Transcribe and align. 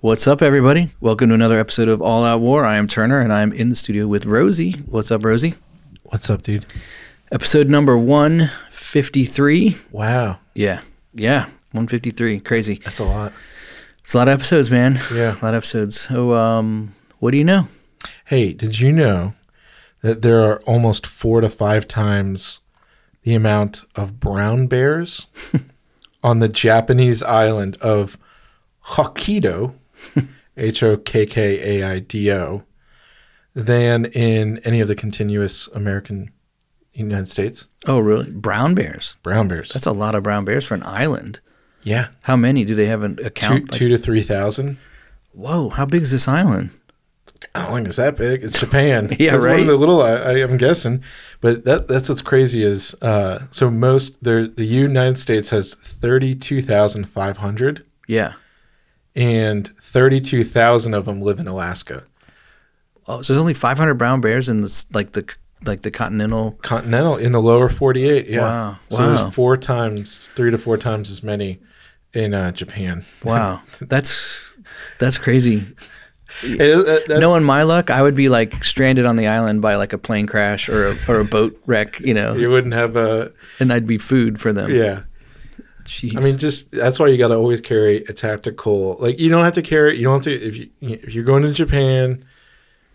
What's 0.00 0.26
up, 0.28 0.42
everybody? 0.42 0.90
Welcome 1.00 1.28
to 1.30 1.34
another 1.34 1.58
episode 1.58 1.88
of 1.88 2.00
All 2.00 2.24
Out 2.24 2.40
War. 2.40 2.64
I 2.64 2.76
am 2.76 2.86
Turner, 2.86 3.20
and 3.20 3.32
I'm 3.32 3.52
in 3.52 3.68
the 3.70 3.76
studio 3.76 4.06
with 4.06 4.24
Rosey. 4.24 4.86
What's 4.86 5.10
up, 5.10 5.22
Rosey? 5.22 5.54
What's 6.04 6.30
up, 6.30 6.42
dude? 6.42 6.66
Episode 7.32 7.68
number 7.68 7.98
153. 7.98 9.76
Wow, 9.90 10.38
Yeah, 10.54 10.80
yeah, 11.14 11.44
153. 11.72 12.40
Crazy. 12.40 12.80
that's 12.84 13.00
a 13.00 13.04
lot. 13.04 13.32
It's 14.04 14.14
a 14.14 14.18
lot 14.18 14.28
of 14.28 14.34
episodes, 14.34 14.70
man. 14.70 15.00
Yeah. 15.12 15.32
A 15.32 15.40
lot 15.44 15.54
of 15.54 15.56
episodes. 15.56 16.00
So, 16.00 16.34
um, 16.34 16.94
what 17.18 17.32
do 17.32 17.36
you 17.36 17.44
know? 17.44 17.68
Hey, 18.24 18.52
did 18.52 18.78
you 18.80 18.92
know 18.92 19.34
that 20.02 20.22
there 20.22 20.42
are 20.44 20.60
almost 20.60 21.06
four 21.06 21.40
to 21.40 21.50
five 21.50 21.88
times 21.88 22.60
the 23.22 23.34
amount 23.34 23.84
of 23.96 24.20
brown 24.20 24.68
bears 24.68 25.26
on 26.22 26.38
the 26.38 26.48
Japanese 26.48 27.22
island 27.24 27.76
of 27.78 28.16
Hokkaido, 28.92 29.74
H 30.58 30.82
O 30.82 30.96
K 30.96 31.24
K 31.26 31.80
A 31.80 31.86
I 31.88 31.98
D 32.00 32.30
O, 32.32 32.64
than 33.54 34.06
in 34.06 34.58
any 34.58 34.80
of 34.80 34.88
the 34.88 34.94
continuous 34.94 35.68
American 35.68 36.30
United 36.92 37.28
States? 37.28 37.68
Oh, 37.86 37.98
really? 38.00 38.30
Brown 38.30 38.74
bears. 38.74 39.16
Brown 39.22 39.48
bears. 39.48 39.70
That's 39.70 39.86
a 39.86 39.92
lot 39.92 40.14
of 40.14 40.22
brown 40.22 40.44
bears 40.44 40.64
for 40.64 40.74
an 40.74 40.82
island. 40.84 41.40
yeah, 41.82 42.08
How 42.22 42.36
many 42.36 42.64
do 42.64 42.74
they 42.74 42.86
have 42.86 43.02
an 43.02 43.16
two, 43.16 43.24
account? 43.24 43.70
Like- 43.70 43.78
two 43.78 43.88
to 43.88 43.98
three 43.98 44.22
thousand. 44.22 44.78
Whoa, 45.32 45.68
how 45.70 45.86
big 45.86 46.02
is 46.02 46.10
this 46.10 46.26
island? 46.26 46.70
I 47.54 47.62
don't 47.66 47.74
think 47.76 47.86
it's 47.88 47.98
that 47.98 48.16
big. 48.16 48.42
It's 48.42 48.58
Japan. 48.58 49.14
Yeah, 49.20 49.36
it's 49.36 49.46
one 49.46 49.60
of 49.60 49.66
the 49.68 49.76
little. 49.76 50.02
I, 50.02 50.12
I 50.14 50.32
am 50.40 50.56
guessing, 50.56 51.04
but 51.40 51.64
that 51.64 51.86
that's 51.86 52.08
what's 52.08 52.22
crazy 52.22 52.64
is 52.64 52.94
uh, 53.00 53.46
so 53.52 53.70
most 53.70 54.22
there 54.24 54.48
the 54.48 54.64
United 54.64 55.18
States 55.20 55.50
has 55.50 55.74
thirty 55.74 56.34
two 56.34 56.60
thousand 56.62 57.04
five 57.08 57.36
hundred, 57.36 57.84
Yeah. 58.08 58.32
and 59.14 59.70
thirty 59.92 60.20
two 60.20 60.44
thousand 60.44 60.94
of 60.94 61.04
them 61.06 61.20
live 61.20 61.38
in 61.40 61.48
Alaska. 61.48 62.04
Oh, 63.06 63.22
so 63.22 63.32
there's 63.32 63.40
only 63.40 63.54
500 63.54 63.94
brown 63.94 64.20
bears 64.20 64.48
in 64.50 64.60
this, 64.60 64.84
like 64.92 65.12
the 65.12 65.26
like 65.64 65.80
the 65.82 65.90
continental. 65.90 66.52
Continental 66.62 67.16
in 67.16 67.32
the 67.32 67.40
lower 67.42 67.68
forty 67.68 68.08
eight. 68.08 68.26
Yeah. 68.28 68.40
Wow. 68.42 68.78
So 68.90 68.98
Wow. 68.98 69.06
there's 69.16 69.34
four 69.34 69.56
times, 69.56 70.28
three 70.36 70.50
to 70.50 70.58
four 70.58 70.76
times 70.76 71.10
as 71.10 71.22
many 71.22 71.58
in 72.14 72.34
uh, 72.34 72.52
Japan. 72.52 73.04
Wow, 73.24 73.62
that's 73.80 74.38
that's 74.98 75.18
crazy. 75.18 75.66
It- 76.44 76.58
that- 76.58 76.84
that's- 77.08 77.20
Knowing 77.20 77.42
my 77.44 77.62
luck, 77.62 77.90
I 77.90 78.02
would 78.02 78.14
be 78.14 78.28
like 78.28 78.62
stranded 78.62 79.06
on 79.06 79.16
the 79.16 79.26
island 79.26 79.62
by 79.62 79.76
like 79.76 79.94
a 79.94 79.98
plane 79.98 80.26
crash 80.26 80.68
or 80.68 80.88
a, 80.88 80.96
or 81.08 81.20
a 81.20 81.24
boat 81.24 81.58
wreck, 81.66 81.98
you 82.00 82.12
know, 82.12 82.34
you 82.34 82.50
wouldn't 82.50 82.74
have 82.74 82.96
a 82.96 83.32
and 83.58 83.72
I'd 83.72 83.86
be 83.86 83.96
food 83.98 84.38
for 84.38 84.52
them. 84.52 84.70
yeah. 84.72 85.00
Jeez. 85.88 86.16
I 86.16 86.20
mean, 86.20 86.36
just 86.36 86.70
that's 86.70 86.98
why 87.00 87.06
you 87.08 87.16
got 87.16 87.28
to 87.28 87.34
always 87.36 87.62
carry 87.62 88.04
a 88.04 88.12
tactical. 88.12 88.96
Like 89.00 89.18
you 89.18 89.30
don't 89.30 89.42
have 89.44 89.54
to 89.54 89.62
carry. 89.62 89.96
You 89.96 90.04
don't 90.04 90.22
have 90.24 90.24
to 90.24 90.46
if 90.46 90.56
you 90.56 90.68
if 90.82 91.14
you're 91.14 91.24
going 91.24 91.42
to 91.42 91.52
Japan. 91.52 92.24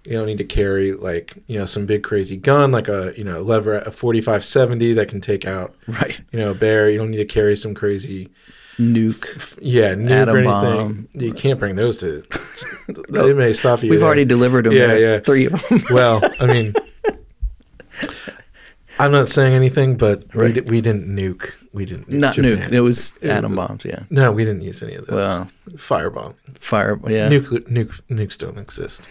You 0.05 0.13
don't 0.17 0.27
need 0.27 0.38
to 0.39 0.44
carry 0.44 0.91
like 0.91 1.38
you 1.47 1.58
know 1.58 1.66
some 1.66 1.85
big 1.85 2.03
crazy 2.03 2.35
gun 2.38 2.72
like 2.72 2.89
a 2.89 3.13
you 3.17 3.23
know 3.23 3.41
lever 3.41 3.80
a 3.80 3.89
4570 3.91 4.94
that 4.94 5.08
can 5.08 5.22
take 5.22 5.45
out 5.45 5.75
right? 5.88 6.19
you 6.31 6.39
know 6.39 6.52
a 6.52 6.53
bear. 6.53 6.89
You 6.89 6.97
don't 6.97 7.09
need 7.09 7.17
to 7.17 7.25
carry 7.25 7.55
some 7.55 7.73
crazy 7.73 8.30
Nuke. 8.77 9.57
yeah 9.61 9.94
nuke 9.94 10.11
Atom 10.11 10.35
or 10.35 10.38
anything. 10.39 10.52
bomb. 10.52 11.07
You 11.13 11.33
can't 11.33 11.57
bring 11.59 11.78
those 11.78 11.97
to. 12.00 12.23
they 13.09 13.33
may 13.33 13.53
stop 13.53 13.81
you. 13.81 13.89
We've 13.89 14.00
there. 14.02 14.05
already 14.07 14.25
delivered 14.25 14.66
them. 14.66 14.73
Yeah, 14.73 14.95
yeah. 14.97 15.19
three 15.19 15.45
of 15.45 15.53
them. 15.69 15.85
Well, 15.89 16.22
I 16.39 16.47
mean, 16.47 16.73
I'm 19.00 19.11
not 19.11 19.30
saying 19.30 19.53
anything, 19.53 19.95
but 19.97 20.33
we, 20.35 20.41
Right. 20.41 20.53
di- 20.53 20.61
we 20.61 20.81
didn't 20.81 21.07
nuke. 21.07 21.52
We 21.73 21.85
didn't 21.85 22.07
Not 22.07 22.35
Japan. 22.35 22.69
nuke. 22.69 22.71
It 22.71 22.81
was 22.81 23.16
It- 23.19 23.31
atom 23.31 23.55
bombs. 23.55 23.83
Yeah. 23.83 24.03
No, 24.11 24.31
we 24.31 24.45
didn't 24.45 24.61
use 24.61 24.83
any 24.83 24.93
of 24.95 25.07
those. 25.07 25.16
Well. 25.16 25.49
Firebomb. 25.75 26.35
Fire. 26.59 26.99
Yeah. 27.09 27.29
Nuke, 27.29 27.67
nuke, 27.67 27.99
nukes 28.11 28.38
don't 28.38 28.59
exist. 28.59 29.07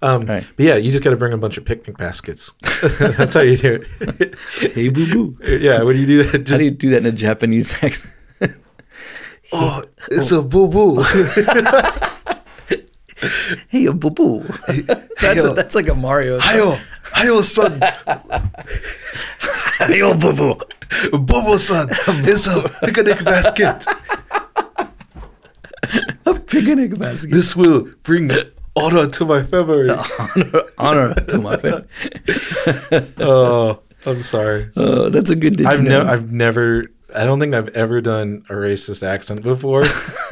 Um, 0.00 0.24
Right. 0.26 0.46
But 0.56 0.64
yeah, 0.64 0.76
you 0.76 0.92
just 0.92 1.02
got 1.02 1.10
to 1.10 1.16
bring 1.16 1.32
a 1.32 1.36
bunch 1.38 1.58
of 1.58 1.64
picnic 1.64 1.96
baskets. 1.98 2.52
That's 3.00 3.34
how 3.34 3.40
you 3.40 3.56
do 3.56 3.82
it. 4.00 4.34
Hey, 4.74 4.88
boo 4.90 5.06
boo. 5.10 5.36
yeah, 5.58 5.82
when 5.82 5.96
you 5.96 6.06
do 6.06 6.22
that, 6.22 6.48
How 6.48 6.56
do 6.58 6.64
you 6.64 6.70
do 6.70 6.90
that 6.90 6.98
in 6.98 7.06
a 7.06 7.12
Japanese 7.12 7.72
accent? 7.82 8.12
oh, 9.52 9.82
it's 10.10 10.30
a 10.30 10.40
boo 10.42 10.68
boo. 10.68 11.02
hey, 13.68 13.86
a 13.86 13.92
boo 13.92 14.10
boo. 14.10 14.44
That's 15.20 15.42
that's 15.54 15.74
like 15.74 15.88
a 15.88 15.94
Mario. 15.94 16.38
Hiyo, 16.38 16.78
hiyo 17.14 17.42
son, 17.42 17.80
hiyo, 19.88 20.14
boo 20.20 20.32
boo. 20.32 20.54
Boo 21.12 21.58
son, 21.58 21.88
it's 21.90 22.46
a 22.46 22.68
picnic 22.84 23.24
basket. 23.24 23.86
A 26.26 26.34
picnic 26.34 26.98
basket. 26.98 27.30
This 27.30 27.54
will 27.54 27.88
bring 28.02 28.30
honor 28.76 29.06
to 29.06 29.24
my 29.24 29.42
family. 29.42 29.90
honor, 29.90 30.62
honor 30.78 31.14
to 31.14 31.38
my 31.40 31.56
family. 31.56 31.84
Oh, 33.18 33.80
I'm 34.06 34.22
sorry. 34.22 34.70
Oh, 34.76 35.08
that's 35.08 35.30
a 35.30 35.36
good. 35.36 35.64
I've 35.64 35.82
never, 35.82 36.08
I've 36.08 36.30
never, 36.32 36.86
I 37.14 37.24
don't 37.24 37.40
think 37.40 37.54
I've 37.54 37.68
ever 37.70 38.00
done 38.00 38.44
a 38.48 38.54
racist 38.54 39.02
accent 39.06 39.42
before. 39.42 39.82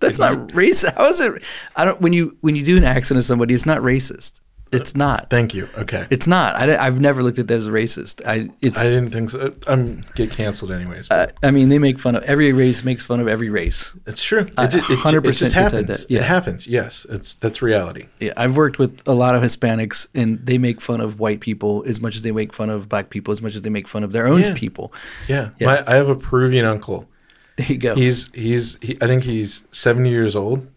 That's 0.00 0.18
not 0.18 0.48
racist. 0.48 0.94
How 0.96 1.08
is 1.08 1.20
it? 1.20 1.42
I 1.76 1.84
don't. 1.84 2.00
When 2.00 2.12
you 2.12 2.36
when 2.42 2.56
you 2.56 2.64
do 2.64 2.76
an 2.76 2.84
accent 2.84 3.18
of 3.18 3.24
somebody, 3.24 3.54
it's 3.54 3.64
not 3.66 3.80
racist. 3.80 4.40
It's 4.74 4.94
not. 4.94 5.30
Thank 5.30 5.54
you. 5.54 5.68
Okay. 5.76 6.06
It's 6.10 6.26
not. 6.26 6.56
I, 6.56 6.84
have 6.84 7.00
never 7.00 7.22
looked 7.22 7.38
at 7.38 7.48
that 7.48 7.58
as 7.58 7.66
racist. 7.66 8.24
I. 8.26 8.50
It's. 8.62 8.78
I 8.80 8.84
didn't 8.84 9.10
think 9.10 9.30
so. 9.30 9.54
I'm 9.66 10.02
get 10.14 10.30
canceled 10.30 10.72
anyways. 10.72 11.08
I, 11.10 11.14
uh, 11.16 11.26
I 11.42 11.50
mean, 11.50 11.68
they 11.68 11.78
make 11.78 11.98
fun 11.98 12.14
of 12.16 12.22
every 12.24 12.52
race. 12.52 12.84
Makes 12.84 13.04
fun 13.04 13.20
of 13.20 13.28
every 13.28 13.50
race. 13.50 13.96
It's 14.06 14.22
true. 14.22 14.40
It, 14.40 14.74
it, 14.74 14.82
100% 14.82 15.28
it 15.28 15.32
just 15.32 15.52
happens. 15.52 15.86
that, 15.86 16.10
yeah. 16.10 16.20
It 16.20 16.24
happens. 16.24 16.66
Yes, 16.66 17.06
it's 17.08 17.34
that's 17.34 17.62
reality. 17.62 18.06
Yeah, 18.20 18.32
I've 18.36 18.56
worked 18.56 18.78
with 18.78 19.06
a 19.06 19.12
lot 19.12 19.34
of 19.34 19.42
Hispanics, 19.42 20.06
and 20.14 20.44
they 20.44 20.58
make 20.58 20.80
fun 20.80 21.00
of 21.00 21.20
white 21.20 21.40
people 21.40 21.84
as 21.86 22.00
much 22.00 22.16
as 22.16 22.22
they 22.22 22.32
make 22.32 22.52
fun 22.52 22.70
of 22.70 22.88
black 22.88 23.10
people, 23.10 23.32
as 23.32 23.40
much 23.42 23.54
as 23.56 23.62
they 23.62 23.70
make 23.70 23.88
fun 23.88 24.04
of 24.04 24.12
their 24.12 24.26
own 24.26 24.40
Yeah. 24.40 24.54
people. 24.54 24.92
Yeah. 25.28 25.50
Yeah. 25.58 25.66
My, 25.66 25.84
I 25.86 25.94
have 25.96 26.08
a 26.08 26.16
Peruvian 26.16 26.64
uncle. 26.64 27.08
There 27.56 27.66
you 27.68 27.78
go. 27.78 27.94
He's 27.94 28.30
he's 28.34 28.78
he, 28.82 28.98
I 29.00 29.06
think 29.06 29.22
he's 29.24 29.64
70 29.70 30.10
years 30.10 30.34
old. 30.34 30.68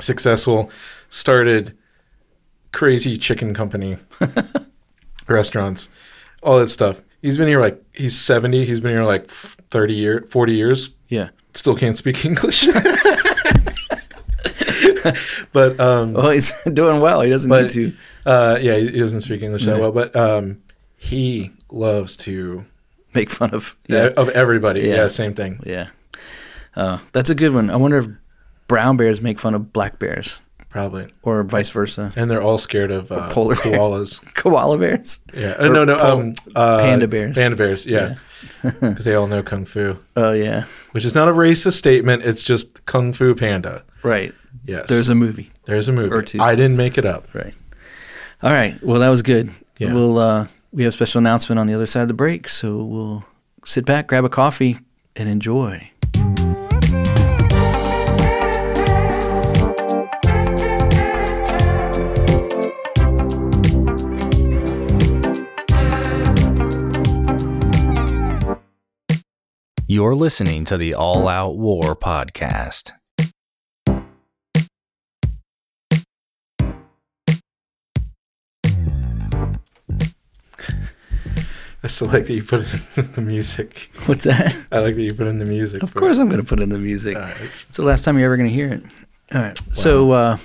Successful. 0.00 0.70
Started 1.08 1.76
crazy 2.72 3.16
chicken 3.18 3.54
company, 3.54 3.96
restaurants, 5.28 5.90
all 6.42 6.58
that 6.58 6.70
stuff. 6.70 7.02
He's 7.20 7.36
been 7.38 7.48
here 7.48 7.60
like 7.60 7.80
he's 7.94 8.18
70. 8.18 8.64
He's 8.64 8.80
been 8.80 8.90
here 8.92 9.04
like 9.04 9.28
30 9.30 9.94
year, 9.94 10.26
40 10.30 10.52
years. 10.54 10.90
yeah. 11.08 11.28
Still 11.54 11.76
can't 11.76 11.96
speak 11.98 12.24
English. 12.24 12.66
but 15.52 15.78
um 15.80 16.16
Oh, 16.16 16.30
he's 16.30 16.52
doing 16.72 17.00
well. 17.00 17.20
He 17.20 17.30
doesn't 17.30 17.48
But- 17.50 17.74
need 17.74 17.92
to. 17.92 17.92
Uh, 18.24 18.56
yeah, 18.62 18.76
he 18.76 18.98
doesn't 19.00 19.22
speak 19.22 19.42
English 19.42 19.64
that 19.64 19.80
well, 19.80 19.90
but 19.90 20.14
um, 20.14 20.62
he 20.96 21.50
loves 21.72 22.16
to 22.18 22.64
make 23.14 23.30
fun 23.30 23.52
of. 23.52 23.76
Yeah. 23.88 24.10
of 24.16 24.28
everybody. 24.28 24.82
Yeah. 24.82 24.94
Yeah. 24.94 25.08
same 25.08 25.34
thing. 25.34 25.58
Yeah. 25.66 25.88
Uh, 26.76 26.98
that's 27.10 27.30
a 27.30 27.34
good 27.34 27.52
one. 27.52 27.68
I 27.68 27.74
wonder 27.76 27.98
if 27.98 28.06
brown 28.68 28.96
bears 28.96 29.20
make 29.20 29.40
fun 29.40 29.54
of 29.54 29.72
black 29.72 29.98
bears 29.98 30.40
Probably, 30.72 31.06
or 31.22 31.42
vice 31.42 31.68
versa. 31.70 32.12
and 32.16 32.30
they're 32.30 32.42
all 32.42 32.56
scared 32.58 32.90
of 32.90 33.12
uh, 33.12 33.30
polar 33.32 33.54
koalas. 33.56 34.24
Koala 34.34 34.78
bears. 34.78 35.20
Yeah, 35.34 35.50
uh, 35.58 35.68
no, 35.68 35.84
no, 35.84 35.96
pol- 35.98 36.20
um, 36.20 36.34
uh, 36.56 36.78
panda 36.78 37.06
bears. 37.06 37.34
Panda 37.36 37.56
bears, 37.56 37.84
yeah, 37.86 38.14
because 38.62 39.04
they 39.04 39.14
all 39.14 39.26
know 39.26 39.42
kung 39.42 39.66
fu, 39.66 39.96
Oh 40.16 40.32
yeah. 40.32 40.64
which 40.92 41.04
is 41.04 41.14
not 41.14 41.28
a 41.28 41.32
racist 41.32 41.74
statement. 41.74 42.22
It's 42.24 42.42
just 42.42 42.84
kung 42.86 43.12
fu 43.12 43.34
panda. 43.34 43.84
Right. 44.02 44.34
Yes, 44.64 44.88
There's 44.88 45.08
a 45.10 45.14
movie. 45.14 45.50
there's 45.66 45.88
a 45.88 45.92
movie. 45.92 46.14
or 46.14 46.22
two. 46.22 46.40
I 46.40 46.54
didn't 46.54 46.76
make 46.78 46.96
it 46.98 47.04
up. 47.04 47.32
Right. 47.34 47.54
All 48.42 48.52
right. 48.52 48.82
Well, 48.82 49.00
that 49.00 49.08
was 49.10 49.22
good. 49.22 49.50
Yeah. 49.78 49.92
We'll 49.92 50.18
uh, 50.18 50.46
we 50.72 50.84
have 50.84 50.92
a 50.94 50.96
special 50.96 51.18
announcement 51.18 51.58
on 51.58 51.66
the 51.66 51.74
other 51.74 51.86
side 51.86 52.02
of 52.02 52.08
the 52.08 52.14
break, 52.14 52.48
so 52.48 52.82
we'll 52.82 53.24
sit 53.66 53.84
back, 53.84 54.06
grab 54.06 54.24
a 54.24 54.28
coffee, 54.30 54.78
and 55.16 55.28
enjoy. 55.28 55.90
You're 69.92 70.14
listening 70.14 70.64
to 70.64 70.78
the 70.78 70.94
All 70.94 71.28
Out 71.28 71.58
War 71.58 71.94
podcast. 71.94 72.92
I 81.84 81.88
still 81.88 82.08
like 82.08 82.26
that 82.26 82.34
you 82.34 82.44
put 82.44 82.60
in 82.96 83.12
the 83.12 83.20
music. 83.20 83.90
What's 84.06 84.24
that? 84.24 84.56
I 84.70 84.78
like 84.78 84.94
that 84.94 85.02
you 85.02 85.14
put 85.14 85.26
in 85.26 85.38
the 85.38 85.44
music. 85.44 85.82
Of 85.82 85.90
for- 85.90 85.98
course, 85.98 86.16
I'm 86.18 86.28
going 86.28 86.40
to 86.40 86.46
put 86.46 86.60
in 86.60 86.68
the 86.68 86.78
music. 86.78 87.16
Uh, 87.16 87.26
it's- 87.36 87.64
It's 87.68 87.76
the 87.76 87.82
last 87.84 88.04
time 88.04 88.16
you're 88.16 88.26
ever 88.26 88.36
going 88.36 88.48
to 88.48 88.54
hear 88.54 88.68
it. 88.68 88.82
All 89.34 89.40
right. 89.42 89.58
So 89.72 90.12
uh, 90.12 90.36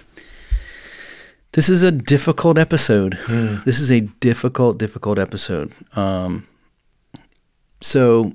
this 1.51 1.69
is 1.69 1.83
a 1.83 1.91
difficult 1.91 2.57
episode. 2.57 3.13
Hmm. 3.25 3.57
This 3.65 3.79
is 3.79 3.91
a 3.91 4.01
difficult, 4.01 4.77
difficult 4.79 5.19
episode. 5.19 5.71
Um, 5.95 6.47
so 7.81 8.33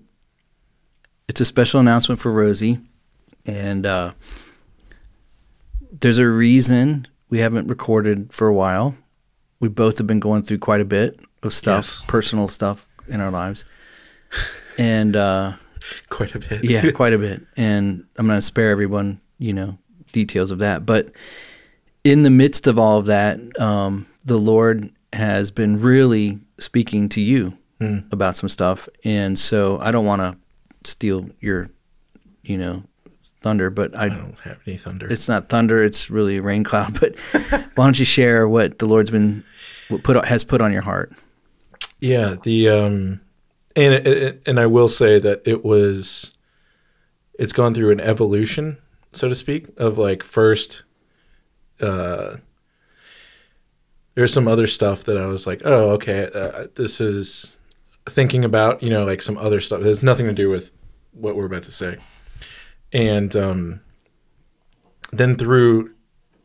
it's 1.32 1.40
a 1.40 1.46
special 1.46 1.80
announcement 1.80 2.20
for 2.20 2.30
Rosey, 2.30 2.78
and 3.46 3.86
uh, 3.86 4.12
there's 6.00 6.18
a 6.18 6.28
reason 6.28 7.06
we 7.30 7.38
haven't 7.38 7.68
recorded 7.68 8.30
for 8.34 8.48
a 8.48 8.52
while. 8.52 8.94
We 9.58 9.68
both 9.68 9.96
have 9.96 10.06
been 10.06 10.20
going 10.20 10.42
through 10.42 10.58
quite 10.58 10.82
a 10.82 10.84
bit 10.84 11.18
of 11.42 11.54
stuff, 11.54 11.86
Yes. 11.86 12.02
personal 12.06 12.48
stuff 12.48 12.86
in 13.08 13.22
our 13.22 13.30
lives. 13.30 13.64
And 14.78 15.16
uh, 15.16 15.54
Quite 16.10 16.34
a 16.34 16.38
bit. 16.38 16.64
yeah, 16.64 16.90
quite 16.94 17.14
a 17.14 17.18
bit. 17.18 17.40
And 17.56 18.04
I'm 18.18 18.26
going 18.26 18.38
to 18.38 18.42
spare 18.42 18.70
everyone, 18.70 19.18
you 19.38 19.54
know, 19.54 19.78
details 20.12 20.50
of 20.50 20.58
that. 20.58 20.84
But 20.84 21.12
in 22.04 22.24
the 22.24 22.30
midst 22.30 22.66
of 22.66 22.78
all 22.78 22.98
of 22.98 23.06
that, 23.06 23.40
um, 23.58 24.06
the 24.24 24.38
Lord 24.38 24.90
has 25.14 25.50
been 25.50 25.80
really 25.80 26.40
speaking 26.58 27.08
to 27.10 27.20
you 27.22 27.56
about 28.12 28.36
some 28.36 28.48
stuff. 28.48 28.88
And 29.04 29.36
so 29.38 29.78
I 29.80 29.90
don't 29.90 30.04
want 30.06 30.20
to 30.22 30.36
steal 30.86 31.30
your, 31.40 31.70
you 32.42 32.58
know, 32.58 32.84
thunder, 33.42 33.70
but 33.70 33.94
I, 33.94 34.06
I 34.06 34.08
don't 34.08 34.38
have 34.40 34.60
any 34.66 34.76
thunder. 34.76 35.10
it's 35.10 35.28
not 35.28 35.48
thunder, 35.48 35.82
it's 35.82 36.10
really 36.10 36.36
a 36.36 36.42
rain 36.42 36.64
cloud. 36.64 36.98
But 37.00 37.18
why 37.74 37.84
don't 37.84 37.98
you 37.98 38.04
share 38.04 38.48
what 38.48 38.78
the 38.78 38.86
Lord's 38.86 39.10
been 39.10 39.44
put 40.02 40.24
has 40.24 40.44
put 40.44 40.60
on 40.60 40.72
your 40.72 40.82
heart? 40.82 41.12
Yeah, 42.00 42.36
the 42.42 42.68
um, 42.68 43.20
and 43.76 43.94
it, 43.94 44.06
it, 44.06 44.42
and 44.46 44.58
I 44.58 44.66
will 44.66 44.88
say 44.88 45.18
that 45.18 45.42
it 45.46 45.64
was, 45.64 46.32
it's 47.38 47.52
gone 47.52 47.74
through 47.74 47.92
an 47.92 48.00
evolution, 48.00 48.78
so 49.12 49.28
to 49.28 49.34
speak, 49.34 49.68
of 49.76 49.98
like 49.98 50.22
first, 50.22 50.84
uh, 51.80 52.36
there's 54.14 54.32
some 54.32 54.48
other 54.48 54.66
stuff 54.66 55.04
that 55.04 55.16
I 55.16 55.26
was 55.26 55.46
like, 55.46 55.62
oh, 55.64 55.90
okay, 55.92 56.28
uh, 56.34 56.66
this 56.74 57.00
is 57.00 57.58
thinking 58.08 58.44
about, 58.44 58.82
you 58.82 58.90
know, 58.90 59.04
like 59.04 59.22
some 59.22 59.38
other 59.38 59.60
stuff. 59.60 59.80
It 59.80 59.86
has 59.86 60.02
nothing 60.02 60.26
to 60.26 60.32
do 60.32 60.48
with 60.48 60.72
what 61.12 61.36
we're 61.36 61.46
about 61.46 61.62
to 61.64 61.72
say, 61.72 61.98
and 62.92 63.34
um, 63.36 63.80
then 65.12 65.36
through 65.36 65.94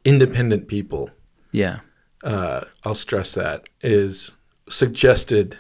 independent 0.06 0.68
people 0.68 1.10
Yeah. 1.52 1.80
uh, 2.24 2.62
I'll 2.84 2.96
stress 2.96 3.34
that 3.34 3.64
is 3.82 4.36
suggested 4.70 5.58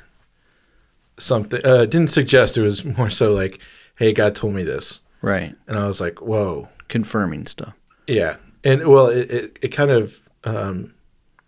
something. 1.17 1.61
Uh, 1.65 1.85
didn't 1.85 2.09
suggest 2.09 2.57
it 2.57 2.61
was 2.63 2.83
more 2.85 3.09
so 3.09 3.33
like, 3.33 3.59
"Hey, 3.97 4.13
God 4.13 4.35
told 4.35 4.53
me 4.53 4.63
this," 4.63 5.01
Right. 5.21 5.55
and 5.67 5.77
I 5.77 5.87
was 5.87 5.99
like, 6.01 6.21
"Whoa, 6.21 6.69
Confirming 6.87 7.47
stuff. 7.47 7.73
yeah." 8.07 8.37
And 8.63 8.87
well, 8.87 9.07
it 9.07 9.31
it, 9.31 9.59
it 9.61 9.67
kind 9.69 9.91
of 9.91 10.19
um, 10.43 10.93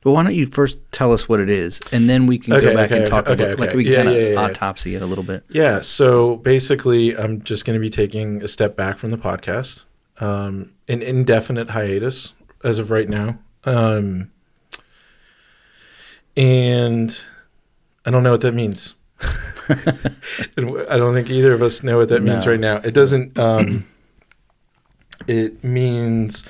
Well, 0.04 0.14
why 0.16 0.24
don't 0.24 0.34
you 0.34 0.46
first 0.48 0.78
tell 0.94 1.12
us 1.12 1.28
what 1.28 1.42
it 1.42 1.50
is, 1.50 1.82
and 1.92 2.10
then 2.10 2.26
we 2.26 2.38
can 2.38 2.54
Okay, 2.54 2.68
go 2.68 2.74
back 2.76 2.90
okay, 2.92 3.00
and 3.00 3.08
talk 3.08 3.28
okay, 3.28 3.34
about 3.34 3.60
like 3.60 3.70
okay. 3.70 3.78
we 3.78 3.84
can 3.84 3.92
Yeah, 3.92 3.98
kind 4.04 4.10
of 4.10 4.16
yeah, 4.16 4.30
yeah. 4.30 4.40
autopsy 4.42 4.96
it 4.96 5.02
a 5.02 5.06
little 5.06 5.26
bit. 5.26 5.44
yeah. 5.50 5.82
So 5.82 6.38
basically, 6.38 7.18
I'm 7.18 7.42
just 7.44 7.66
going 7.66 7.76
to 7.78 7.82
be 7.82 7.90
taking 7.90 8.42
a 8.42 8.48
step 8.48 8.76
back 8.78 8.98
from 8.98 9.12
the 9.12 9.18
podcast, 9.18 9.84
um, 10.22 10.72
an 10.88 11.02
indefinite 11.02 11.72
hiatus 11.72 12.34
as 12.64 12.80
of 12.80 12.92
right 12.92 13.10
now, 13.10 13.40
um, 13.66 14.32
and 16.38 17.20
I 18.06 18.12
don't 18.12 18.24
know 18.24 18.32
what 18.32 18.42
that 18.42 18.54
means. 18.54 18.96
I 19.70 20.98
don't 20.98 21.14
think 21.14 21.30
either 21.30 21.54
of 21.54 21.62
us 21.62 21.84
know 21.84 21.98
what 21.98 22.10
that 22.10 22.24
means 22.24 22.48
right 22.48 22.60
now. 22.60 22.78
It 22.78 22.92
doesn't. 22.94 23.38
Um, 23.38 23.86
it 25.28 25.64
means 25.64 26.46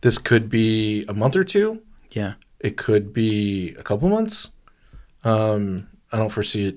this 0.00 0.16
could 0.18 0.48
be 0.48 1.04
a 1.06 1.12
month 1.14 1.36
or 1.36 1.44
two. 1.44 1.82
Yeah. 2.10 2.34
It 2.64 2.76
could 2.76 3.12
be 3.12 3.74
a 3.78 3.82
couple 3.82 4.08
months. 4.08 4.50
Um, 5.22 5.88
I 6.10 6.16
don't 6.16 6.30
foresee 6.32 6.68
it. 6.68 6.76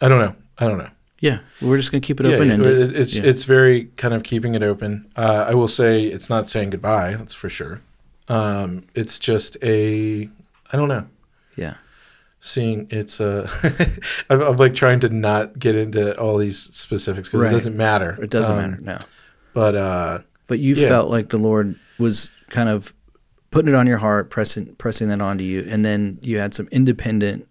I 0.00 0.08
don't 0.08 0.18
know. 0.18 0.34
I 0.58 0.66
don't 0.68 0.78
know. 0.78 0.90
Yeah. 1.20 1.38
We're 1.60 1.76
just 1.76 1.92
gonna 1.92 2.00
keep 2.00 2.18
it 2.20 2.26
Yeah, 2.26 2.36
open 2.36 2.50
ended. 2.50 2.78
it- 2.78 2.96
it's 2.96 3.16
Yeah. 3.16 3.24
it's 3.24 3.44
very 3.44 3.84
kind 3.96 4.14
of 4.14 4.22
keeping 4.22 4.54
it 4.54 4.62
open. 4.62 5.06
Uh, 5.16 5.44
I 5.48 5.54
will 5.54 5.68
say 5.68 6.04
it's 6.06 6.28
not 6.30 6.48
saying 6.50 6.70
goodbye. 6.70 7.14
That's 7.14 7.34
for 7.34 7.48
sure. 7.48 7.80
Um, 8.28 8.84
it's 8.94 9.18
just 9.18 9.56
a. 9.62 10.28
I 10.72 10.76
don't 10.76 10.88
know. 10.88 11.06
yeah. 11.56 11.74
Seeing 12.40 12.88
it's 12.90 13.20
uh, 13.20 13.48
I'm, 14.30 14.40
I'm 14.40 14.56
like 14.56 14.74
trying 14.74 14.98
to 15.00 15.08
not 15.10 15.58
get 15.58 15.76
into 15.76 16.18
all 16.18 16.38
these 16.38 16.58
specifics 16.58 17.28
because 17.28 17.42
Right. 17.42 17.50
it 17.50 17.52
doesn't 17.52 17.76
matter. 17.76 18.18
It 18.20 18.30
doesn't 18.30 18.50
Um, 18.50 18.58
matter. 18.70 18.80
No. 18.82 18.98
But 19.54 19.76
uh, 19.76 20.18
But 20.48 20.58
you 20.58 20.74
yeah. 20.74 20.88
felt 20.88 21.08
like 21.10 21.28
the 21.28 21.38
Lord 21.38 21.76
was 21.98 22.30
kind 22.50 22.68
of 22.68 22.92
putting 23.52 23.72
it 23.72 23.76
on 23.76 23.86
your 23.86 23.98
heart, 23.98 24.30
pressing 24.30 24.74
pressing 24.76 25.08
that 25.10 25.20
onto 25.20 25.44
you, 25.44 25.64
and 25.70 25.84
then 25.84 26.18
you 26.22 26.38
had 26.38 26.54
some 26.54 26.66
independent, 26.72 27.46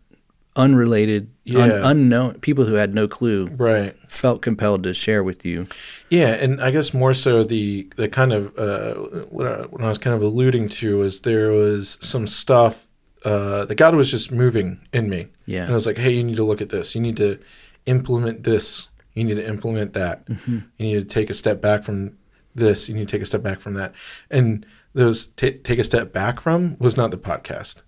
unrelated, 0.57 1.29
un- 1.55 1.71
unknown 1.71 2.33
people 2.39 2.65
who 2.65 2.73
had 2.73 2.93
no 2.93 3.07
clue 3.07 3.47
right. 3.55 3.95
felt 4.09 4.41
compelled 4.41 4.83
to 4.83 4.93
share 4.93 5.23
with 5.23 5.45
you. 5.45 5.65
Yeah, 6.09 6.33
and 6.33 6.61
I 6.61 6.71
guess 6.71 6.93
more 6.93 7.13
so 7.13 7.43
the 7.45 7.87
the 7.95 8.09
kind 8.09 8.33
of 8.33 8.57
uh, 8.59 8.93
what, 9.29 9.47
I, 9.47 9.61
what 9.67 9.81
I 9.81 9.87
was 9.87 9.97
kind 9.97 10.13
of 10.15 10.21
alluding 10.21 10.67
to 10.69 10.97
was 10.97 11.21
there 11.21 11.51
was 11.51 11.97
some 12.01 12.27
stuff 12.27 12.87
uh, 13.23 13.65
that 13.65 13.75
God 13.75 13.95
was 13.95 14.11
just 14.11 14.31
moving 14.31 14.81
in 14.91 15.09
me, 15.09 15.27
Yeah. 15.45 15.61
and 15.63 15.71
I 15.71 15.75
was 15.75 15.85
like, 15.85 15.97
hey, 15.99 16.11
you 16.11 16.23
need 16.23 16.35
to 16.37 16.43
look 16.43 16.61
at 16.61 16.69
this. 16.69 16.95
You 16.95 17.01
need 17.01 17.17
to 17.17 17.39
implement 17.85 18.43
this. 18.43 18.89
You 19.13 19.23
need 19.23 19.35
to 19.35 19.47
implement 19.47 19.93
that. 19.93 20.25
Mm-hmm. 20.25 20.59
You 20.77 20.85
need 20.85 20.93
to 20.95 21.05
take 21.05 21.29
a 21.29 21.33
step 21.33 21.61
back 21.61 21.83
from 21.83 22.17
this. 22.55 22.89
You 22.89 22.95
need 22.95 23.07
to 23.07 23.11
take 23.11 23.21
a 23.21 23.25
step 23.25 23.43
back 23.43 23.59
from 23.59 23.73
that. 23.75 23.93
And 24.29 24.65
those 24.93 25.27
ta 25.27 25.49
take 25.63 25.79
a 25.79 25.83
step 25.83 26.11
back 26.11 26.39
from 26.41 26.77
was 26.79 26.97
not 26.97 27.11
the 27.11 27.17
podcast. 27.17 27.81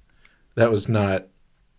That 0.55 0.71
was 0.71 0.88
not 0.88 1.27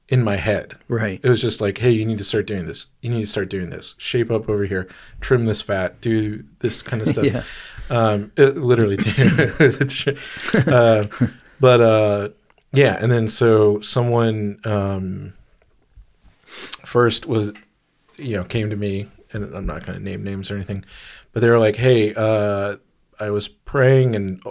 in 0.09 0.23
my 0.23 0.37
head. 0.37 0.75
Right. 0.89 1.21
It 1.23 1.29
was 1.29 1.41
just 1.41 1.61
like, 1.61 1.79
hey, 1.79 1.91
you 1.91 2.05
need 2.05 2.19
to 2.19 2.25
start 2.25 2.47
doing 2.47 2.67
this. 2.67 2.89
You 3.01 3.11
need 3.11 3.23
to 3.23 3.27
start 3.27 3.49
doing 3.49 3.71
this. 3.71 3.95
Shape 3.99 4.31
up 4.31 4.49
over 4.49 4.65
here. 4.65 4.89
Trim 5.21 5.47
this 5.47 5.63
fat. 5.63 6.01
Do 6.01 6.45
this 6.61 6.83
kind 6.83 7.03
of 7.03 7.09
stuff. 7.09 7.25
Yeah. 7.25 7.43
Um, 7.91 8.33
it, 8.37 8.57
literally. 8.57 8.97
uh, 10.67 11.05
but 11.61 11.81
uh, 11.81 12.29
yeah, 12.73 12.99
and 13.01 13.13
then 13.13 13.29
so 13.29 13.81
someone 13.81 14.59
um, 14.65 15.35
first 16.85 17.27
was, 17.27 17.53
you 18.17 18.37
know, 18.37 18.45
came 18.45 18.71
to 18.71 18.77
me, 18.77 19.09
and 19.33 19.55
I'm 19.55 19.67
not 19.67 19.85
going 19.85 19.99
to 19.99 20.05
name 20.05 20.25
names 20.25 20.51
or 20.51 20.55
anything, 20.55 20.85
but 21.33 21.41
they 21.41 21.51
were 21.51 21.59
like, 21.59 21.77
hey, 21.77 22.15
uh, 22.15 22.77
I 23.21 23.31
was 23.31 23.49
praying, 23.49 24.17
and 24.17 24.43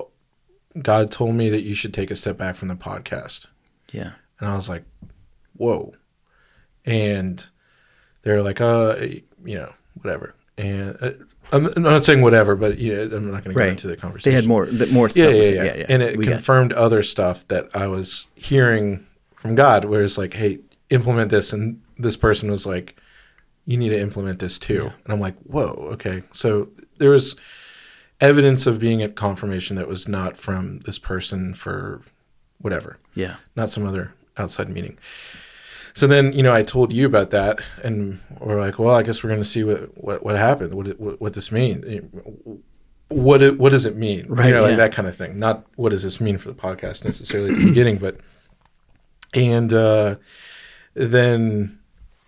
God 0.82 1.12
told 1.12 1.36
me 1.36 1.50
that 1.50 1.62
you 1.62 1.76
should 1.76 1.94
take 1.94 2.12
a 2.12 2.16
step 2.16 2.38
back 2.38 2.56
from 2.56 2.68
the 2.68 2.76
podcast. 2.76 3.48
Yeah. 3.92 4.14
And 4.40 4.50
I 4.50 4.56
was 4.56 4.70
like, 4.70 4.84
whoa. 5.56 5.94
And 6.86 7.48
they're 8.24 8.42
like, 8.42 8.60
uh, 8.62 8.96
you 9.46 9.56
know, 9.56 9.72
whatever. 10.02 10.34
And 10.58 10.98
uh, 11.02 11.12
I'm 11.52 11.70
not 11.82 12.04
saying 12.06 12.22
whatever, 12.22 12.56
but 12.56 12.78
you 12.78 12.96
know, 12.96 13.16
I'm 13.16 13.32
not 13.32 13.44
going 13.44 13.56
to 13.56 13.60
get 13.62 13.70
into 13.70 13.88
the 13.88 13.96
conversation. 13.98 14.32
They 14.32 14.36
had 14.36 14.48
more 14.48 14.66
more 14.92 15.08
Yeah, 15.14 15.42
stuff. 15.42 15.54
yeah, 15.56 15.72
to 15.74 15.80
yeah. 15.80 15.86
And 15.90 16.02
it 16.02 16.18
We 16.18 16.26
confirmed 16.26 16.74
other 16.74 17.04
stuff 17.04 17.48
that 17.50 17.70
I 17.76 17.88
was 17.88 18.28
hearing 18.36 19.06
from 19.36 19.56
God, 19.56 19.86
where 19.86 20.04
it's 20.04 20.18
like, 20.18 20.34
hey, 20.34 20.60
implement 20.90 21.30
this. 21.32 21.54
And 21.54 21.82
this 21.98 22.18
person 22.18 22.50
was 22.50 22.66
like, 22.66 23.00
you 23.66 23.78
need 23.78 23.90
to 23.90 24.00
implement 24.00 24.40
this 24.40 24.58
too. 24.60 24.92
And 25.04 25.14
I'm 25.14 25.20
like, 25.20 25.38
whoa, 25.44 25.90
okay. 25.94 26.24
So 26.34 26.70
there 26.98 27.12
was 27.12 27.36
evidence 28.24 28.66
of 28.66 28.80
being 28.80 29.02
at 29.04 29.16
confirmation 29.16 29.76
that 29.76 29.88
was 29.88 30.08
not 30.08 30.38
from 30.38 30.80
this 30.80 30.98
person 30.98 31.54
for 31.54 32.02
whatever 32.60 32.98
yeah. 33.14 33.36
not 33.56 33.70
some 33.70 33.86
other 33.86 34.14
outside 34.38 34.70
meeting. 34.70 34.98
So 35.94 36.08
then, 36.08 36.34
you 36.34 36.42
know, 36.42 36.54
I 36.54 36.64
told 36.64 36.92
you 36.92 37.06
about 37.06 37.30
that, 37.30 37.60
and 37.84 38.20
we're 38.40 38.60
like, 38.60 38.80
well, 38.80 38.96
I 38.96 39.04
guess 39.04 39.24
we're 39.24 39.30
going 39.30 39.44
to 39.44 39.48
see 39.48 39.64
what 39.64 39.96
what, 40.04 40.24
what 40.24 40.36
happened, 40.36 40.74
what, 40.74 41.00
what 41.00 41.22
what 41.22 41.34
this 41.34 41.52
means, 41.52 41.86
what 43.10 43.44
it, 43.44 43.60
what 43.60 43.72
does 43.72 43.86
it 43.86 43.96
mean, 43.96 44.26
Right, 44.28 44.48
You 44.48 44.54
know, 44.54 44.62
yeah. 44.62 44.70
like 44.70 44.78
that 44.78 44.94
kind 44.94 45.08
of 45.08 45.16
thing. 45.16 45.38
Not 45.38 45.66
what 45.76 45.90
does 45.90 46.02
this 46.02 46.20
mean 46.20 46.40
for 46.40 46.50
the 46.50 46.56
podcast 46.56 47.06
necessarily 47.06 47.52
at 47.52 47.60
the 47.60 47.66
beginning, 47.66 47.98
but 47.98 48.18
and 49.36 49.72
uh, 49.72 50.16
then 50.96 51.80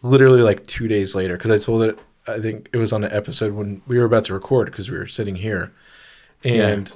literally 0.04 0.42
like 0.42 0.68
two 0.68 0.88
days 0.88 1.16
later, 1.16 1.36
because 1.36 1.52
I 1.52 1.58
told 1.58 1.82
it, 1.82 1.98
I 2.28 2.40
think 2.40 2.70
it 2.72 2.78
was 2.78 2.94
on 2.94 3.02
the 3.02 3.16
episode 3.16 3.54
when 3.54 3.82
we 3.88 3.98
were 3.98 4.06
about 4.06 4.26
to 4.26 4.34
record 4.34 4.68
because 4.68 4.92
we 4.92 4.98
were 4.98 5.08
sitting 5.08 5.36
here, 5.36 5.72
and 6.46 6.88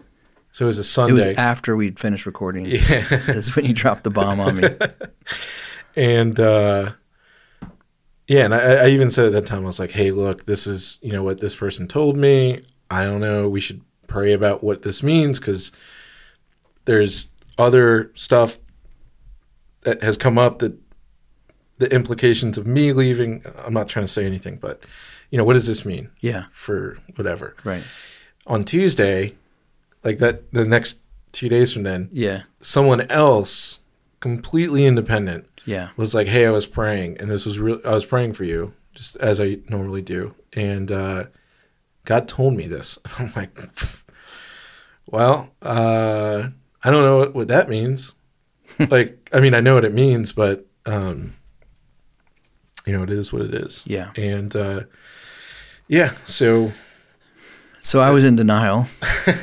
so 0.52 0.66
it 0.66 0.68
was 0.68 0.78
a 0.78 0.84
Sunday. 0.84 1.14
It 1.24 1.28
was 1.28 1.38
after 1.38 1.76
we'd 1.76 2.00
finished 2.00 2.26
recording. 2.26 2.66
yeah. 2.66 2.80
That's 3.28 3.56
when 3.56 3.66
you 3.66 3.74
dropped 3.74 4.04
the 4.04 4.10
bomb 4.10 4.40
on 4.40 4.58
me. 4.62 4.70
and 5.96 6.40
uh 6.40 6.92
yeah 8.28 8.46
and 8.46 8.54
I, 8.54 8.60
I 8.86 8.88
even 8.90 9.10
said 9.10 9.26
at 9.26 9.32
that 9.34 9.48
time 9.48 9.64
i 9.64 9.66
was 9.66 9.80
like 9.80 9.90
hey 9.92 10.12
look 10.12 10.46
this 10.46 10.68
is 10.68 11.00
you 11.02 11.12
know 11.12 11.24
what 11.24 11.40
this 11.42 11.56
person 11.56 11.88
told 11.88 12.16
me 12.16 12.62
i 12.92 13.04
don't 13.04 13.22
know 13.22 13.50
we 13.50 13.60
should 13.60 13.82
pray 14.08 14.32
about 14.34 14.64
what 14.64 14.84
this 14.84 15.02
means 15.02 15.40
because 15.40 15.72
there's 16.86 17.30
other 17.58 18.12
stuff 18.14 18.60
that 19.82 20.04
has 20.04 20.16
come 20.16 20.38
up 20.38 20.60
that 20.60 20.78
the 21.80 21.94
implications 21.94 22.58
of 22.58 22.68
me 22.68 22.94
leaving 22.94 23.44
i'm 23.66 23.74
not 23.74 23.90
trying 23.90 24.06
to 24.06 24.12
say 24.12 24.26
anything 24.26 24.58
but 24.58 24.84
you 25.32 25.38
know 25.40 25.44
what 25.44 25.54
does 25.54 25.68
this 25.68 25.86
mean 25.86 26.12
Yeah. 26.22 26.46
for 26.52 26.98
whatever 27.16 27.56
Right. 27.64 27.84
on 28.46 28.64
tuesday 28.64 29.34
like 30.04 30.20
that 30.20 30.52
the 30.54 30.66
next 30.66 31.02
two 31.32 31.50
days 31.50 31.72
from 31.74 31.84
then 31.84 32.10
Yeah. 32.12 32.44
someone 32.62 33.02
else 33.12 33.80
completely 34.20 34.86
independent 34.86 35.46
Yeah. 35.66 35.90
was 35.98 36.14
like, 36.14 36.28
"Hey, 36.28 36.46
I 36.46 36.52
was 36.52 36.66
praying, 36.66 37.18
and 37.20 37.30
this 37.30 37.46
was 37.46 37.60
real. 37.60 37.80
I 37.86 37.94
was 37.94 38.06
praying 38.06 38.34
for 38.34 38.44
you, 38.44 38.74
just 38.94 39.16
as 39.18 39.40
I 39.40 39.60
normally 39.70 40.02
do, 40.02 40.34
and 40.54 40.92
uh, 40.92 41.26
God 42.06 42.28
told 42.28 42.56
me 42.56 42.66
this." 42.68 42.98
I'm 43.20 43.32
like, 43.36 43.58
"Well, 45.06 45.52
uh, 45.62 46.50
I 46.84 46.92
don't 46.92 47.04
know 47.04 47.18
what, 47.20 47.34
what 47.36 47.48
that 47.50 47.70
means. 47.70 48.16
like, 48.90 49.30
I 49.34 49.40
mean, 49.40 49.54
I 49.54 49.60
know 49.60 49.76
what 49.76 49.86
it 49.86 49.94
means, 49.94 50.32
but 50.32 50.66
um, 50.86 51.34
you 52.86 52.94
know, 52.94 53.04
it 53.04 53.10
is 53.10 53.32
what 53.34 53.42
it 53.44 53.54
is. 53.54 53.84
Yeah. 53.86 54.12
And 54.16 54.56
uh, 54.56 54.84
yeah, 55.88 56.14
so 56.26 56.72
So 57.90 58.02
I 58.02 58.12
was 58.12 58.24
in 58.24 58.36
denial. 58.36 58.86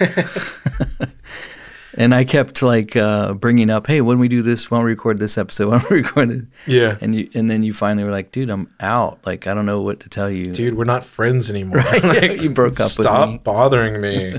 and 1.94 2.14
I 2.14 2.22
kept 2.22 2.62
like 2.62 2.94
uh, 2.94 3.32
bringing 3.32 3.70
up, 3.70 3.88
hey, 3.88 4.02
when 4.02 4.20
we 4.20 4.28
do 4.28 4.40
this, 4.40 4.70
when 4.70 4.84
we 4.84 4.90
record 4.90 5.18
this 5.18 5.36
episode, 5.36 5.68
when 5.70 5.80
we 5.90 5.96
record 6.02 6.30
it. 6.30 6.44
yeah, 6.64 6.96
And 7.00 7.16
you, 7.16 7.28
and 7.34 7.50
then 7.50 7.64
you 7.64 7.74
finally 7.74 8.04
were 8.04 8.12
like, 8.12 8.30
dude, 8.30 8.48
I'm 8.48 8.72
out. 8.78 9.18
Like, 9.26 9.48
I 9.48 9.54
don't 9.54 9.66
know 9.66 9.82
what 9.82 9.98
to 9.98 10.08
tell 10.08 10.30
you. 10.30 10.44
dude, 10.44 10.74
we're 10.74 10.84
not 10.84 11.04
friends 11.04 11.50
anymore. 11.50 11.78
Right, 11.78 12.04
Like, 12.04 12.40
you 12.40 12.50
broke 12.50 12.74
up 12.78 12.96
with 12.96 13.08
Stop 13.08 13.30
me. 13.30 13.38
bothering 13.38 14.00
me. 14.00 14.34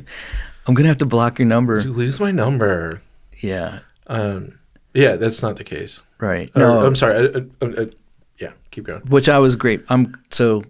I'm 0.68 0.74
going 0.74 0.86
to 0.86 0.88
have 0.88 1.00
to 1.00 1.06
block 1.06 1.38
your 1.38 1.50
number. 1.50 1.78
You 1.82 1.92
lose 1.92 2.22
my 2.22 2.32
number. 2.32 3.02
Yeah. 3.42 3.80
Um, 4.08 4.58
yeah, 4.94 5.18
that's 5.18 5.42
not 5.42 5.58
the 5.58 5.66
case. 5.66 6.02
Right. 6.18 6.50
Or, 6.56 6.60
No, 6.60 6.86
I'm 6.86 6.96
sorry. 6.96 7.28
I, 7.36 7.40
I, 7.62 7.66
I, 7.68 7.90
yeah, 8.38 8.54
keep 8.72 8.86
going. 8.86 9.02
which 9.02 9.28
I 9.28 9.40
was 9.40 9.58
great. 9.58 9.84
I'm 9.90 10.16
so 10.32 10.64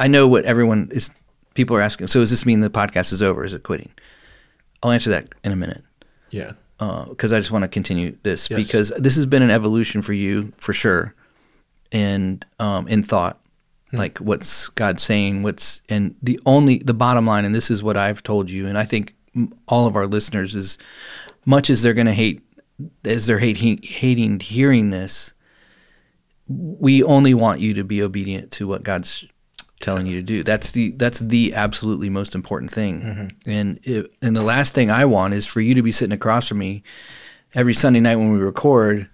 I 0.00 0.08
know 0.08 0.26
what 0.26 0.46
everyone 0.46 0.88
is. 0.92 1.10
People 1.58 1.74
are 1.76 1.82
asking. 1.82 2.06
So 2.06 2.20
does 2.20 2.30
this 2.30 2.46
mean 2.46 2.60
the 2.60 2.70
podcast 2.70 3.12
is 3.12 3.20
over? 3.20 3.44
Is 3.44 3.52
it 3.52 3.64
quitting? 3.64 3.90
I'll 4.80 4.92
answer 4.92 5.10
that 5.10 5.26
in 5.42 5.50
a 5.50 5.56
minute 5.56 5.82
Yeah, 6.30 6.52
because 6.78 7.32
I 7.32 7.40
just 7.40 7.50
want 7.50 7.64
to 7.64 7.68
continue 7.68 8.16
this 8.22 8.48
Yes. 8.48 8.64
because 8.64 8.92
this 8.96 9.16
has 9.16 9.26
been 9.26 9.42
an 9.42 9.50
evolution 9.50 10.00
for 10.00 10.12
you 10.12 10.52
for 10.58 10.72
sure, 10.72 11.16
and 11.90 12.46
um, 12.60 12.86
in 12.86 13.02
thought, 13.02 13.40
like 13.92 14.18
what's 14.18 14.68
God 14.68 15.00
saying, 15.00 15.42
what's 15.42 15.80
and 15.88 16.14
the 16.22 16.38
only 16.46 16.78
the 16.78 16.94
bottom 16.94 17.26
line, 17.26 17.44
and 17.44 17.52
this 17.52 17.72
is 17.72 17.82
what 17.82 17.96
I've 17.96 18.22
told 18.22 18.52
you, 18.52 18.68
and 18.68 18.78
I 18.78 18.84
think 18.84 19.16
all 19.66 19.88
of 19.88 19.96
our 19.96 20.06
listeners 20.06 20.54
is 20.54 20.78
much 21.44 21.70
as 21.70 21.82
they're 21.82 21.92
going 21.92 22.06
to 22.06 22.14
hate 22.14 22.40
as 23.04 23.26
they're 23.26 23.40
hate, 23.40 23.84
hating 23.84 24.38
hearing 24.38 24.90
this, 24.90 25.32
we 26.46 27.02
only 27.02 27.34
want 27.34 27.58
you 27.58 27.74
to 27.74 27.82
be 27.82 28.00
obedient 28.00 28.52
to 28.52 28.68
what 28.68 28.84
God's 28.84 29.24
telling 29.80 30.06
you 30.06 30.16
to 30.16 30.22
do. 30.22 30.42
That's 30.42 30.72
the 30.72 30.90
that's 30.92 31.20
the 31.20 31.54
absolutely 31.54 32.10
most 32.10 32.34
important 32.34 32.70
thing. 32.70 33.00
Mm-hmm. 33.00 33.50
And 33.50 33.80
it, 33.82 34.12
and 34.22 34.36
the 34.36 34.42
last 34.42 34.74
thing 34.74 34.90
I 34.90 35.04
want 35.04 35.34
is 35.34 35.46
for 35.46 35.60
you 35.60 35.74
to 35.74 35.82
be 35.82 35.92
sitting 35.92 36.14
across 36.14 36.48
from 36.48 36.58
me 36.58 36.82
every 37.54 37.74
Sunday 37.74 38.00
night 38.00 38.16
when 38.16 38.32
we 38.32 38.38
record, 38.38 39.08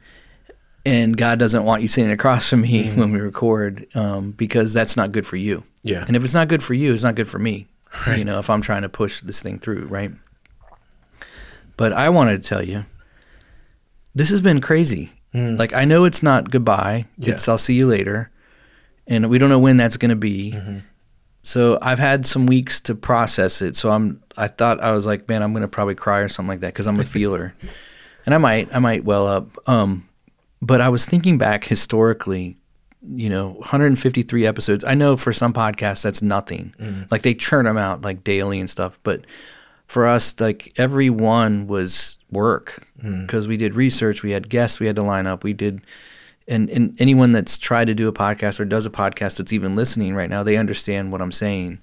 and 0.85 1.17
God 1.17 1.39
doesn't 1.39 1.65
want 1.65 1.83
you 1.83 1.89
sitting 1.89 2.11
across 2.11 2.49
from 2.49 2.63
me 2.63 2.85
mm-hmm. 2.89 3.01
when 3.01 3.13
we 3.13 3.21
record 3.21 3.87
um, 3.95 4.33
because 4.33 4.73
that's 4.73 4.97
not 4.97 5.13
good 5.13 5.27
for 5.27 5.37
you. 5.37 5.65
yeah, 5.83 6.05
And 6.07 6.17
if 6.17 6.25
it's 6.25 6.35
not 6.35 6.49
good 6.49 6.63
for 6.63 6.75
you, 6.75 6.95
it's 6.95 7.05
not 7.05 7.15
good 7.15 7.29
for 7.29 7.39
me. 7.39 7.69
You 8.17 8.25
know, 8.25 8.41
if 8.41 8.51
I'm 8.51 8.61
trying 8.61 8.83
to 8.83 8.89
push 8.89 9.21
this 9.21 9.41
thing 9.41 9.61
through, 9.61 9.85
right? 9.87 10.11
But 11.77 11.93
I 11.93 12.09
wanted 12.09 12.43
to 12.43 12.49
tell 12.49 12.63
you, 12.63 12.85
this 14.15 14.31
has 14.31 14.41
been 14.41 14.61
crazy. 14.61 15.13
Mm. 15.33 15.59
Like 15.59 15.73
I 15.73 15.85
know 15.85 16.05
it's 16.05 16.23
not 16.23 16.51
goodbye. 16.51 17.07
Yeah. 17.19 17.35
It's 17.35 17.49
I'll 17.49 17.59
see 17.59 17.75
you 17.75 17.87
later, 17.87 18.31
and 19.07 19.29
we 19.29 19.39
don't 19.39 19.49
know 19.49 19.59
when 19.59 19.77
that's 19.77 19.97
going 19.97 20.11
to 20.11 20.17
be. 20.17 20.53
Mm-hmm. 20.53 20.79
So 21.43 21.79
I've 21.83 21.99
had 21.99 22.27
some 22.27 22.47
weeks 22.47 22.81
to 22.83 22.95
process 22.95 23.61
it. 23.61 23.77
So 23.77 23.91
I'm. 23.91 24.23
I 24.37 24.49
thought 24.49 24.81
I 24.81 24.93
was 24.93 25.07
like, 25.07 25.29
man, 25.29 25.43
I'm 25.43 25.53
going 25.53 25.63
to 25.63 25.69
probably 25.69 25.95
cry 25.95 26.21
or 26.21 26.29
something 26.29 26.49
like 26.49 26.61
that 26.61 26.73
because 26.73 26.87
I'm 26.87 27.01
a 27.01 27.05
feeler, 27.17 27.55
and 28.27 28.35
I 28.35 28.39
might. 28.39 28.75
I 28.75 28.79
might 28.79 29.05
well 29.05 29.27
up. 29.27 29.69
Um, 29.69 30.09
but 30.63 30.81
I 30.81 30.89
was 30.89 31.05
thinking 31.05 31.39
back 31.39 31.65
historically 31.65 32.59
you 33.13 33.29
know 33.29 33.51
153 33.51 34.47
episodes 34.47 34.85
i 34.85 34.95
know 34.95 35.17
for 35.17 35.33
some 35.33 35.53
podcasts 35.53 36.03
that's 36.03 36.23
nothing 36.23 36.75
mm-hmm. 36.79 37.03
like 37.11 37.23
they 37.23 37.35
churn 37.35 37.65
them 37.65 37.77
out 37.77 38.03
like 38.03 38.25
daily 38.25 38.59
and 38.61 38.71
stuff 38.71 38.99
but 39.03 39.27
for 39.87 40.07
us 40.07 40.39
like 40.41 40.73
every 40.77 41.11
one 41.11 41.67
was 41.67 42.19
work 42.31 42.87
mm-hmm. 43.03 43.23
because 43.23 43.47
we 43.47 43.57
did 43.57 43.75
research 43.75 44.23
we 44.23 44.31
had 44.31 44.49
guests 44.49 44.81
we 44.81 44.87
had 44.87 44.97
to 44.97 45.03
line 45.03 45.27
up 45.27 45.45
we 45.45 45.53
did 45.53 45.83
and, 46.47 46.69
and 46.71 46.95
anyone 47.01 47.33
that's 47.33 47.57
tried 47.59 47.87
to 47.87 47.95
do 47.95 48.07
a 48.09 48.13
podcast 48.13 48.61
or 48.61 48.65
does 48.65 48.85
a 48.87 48.91
podcast 48.91 49.37
that's 49.37 49.53
even 49.53 49.75
listening 49.77 50.15
right 50.15 50.29
now 50.31 50.43
they 50.43 50.57
understand 50.57 51.11
what 51.13 51.21
i'm 51.23 51.33
saying 51.33 51.79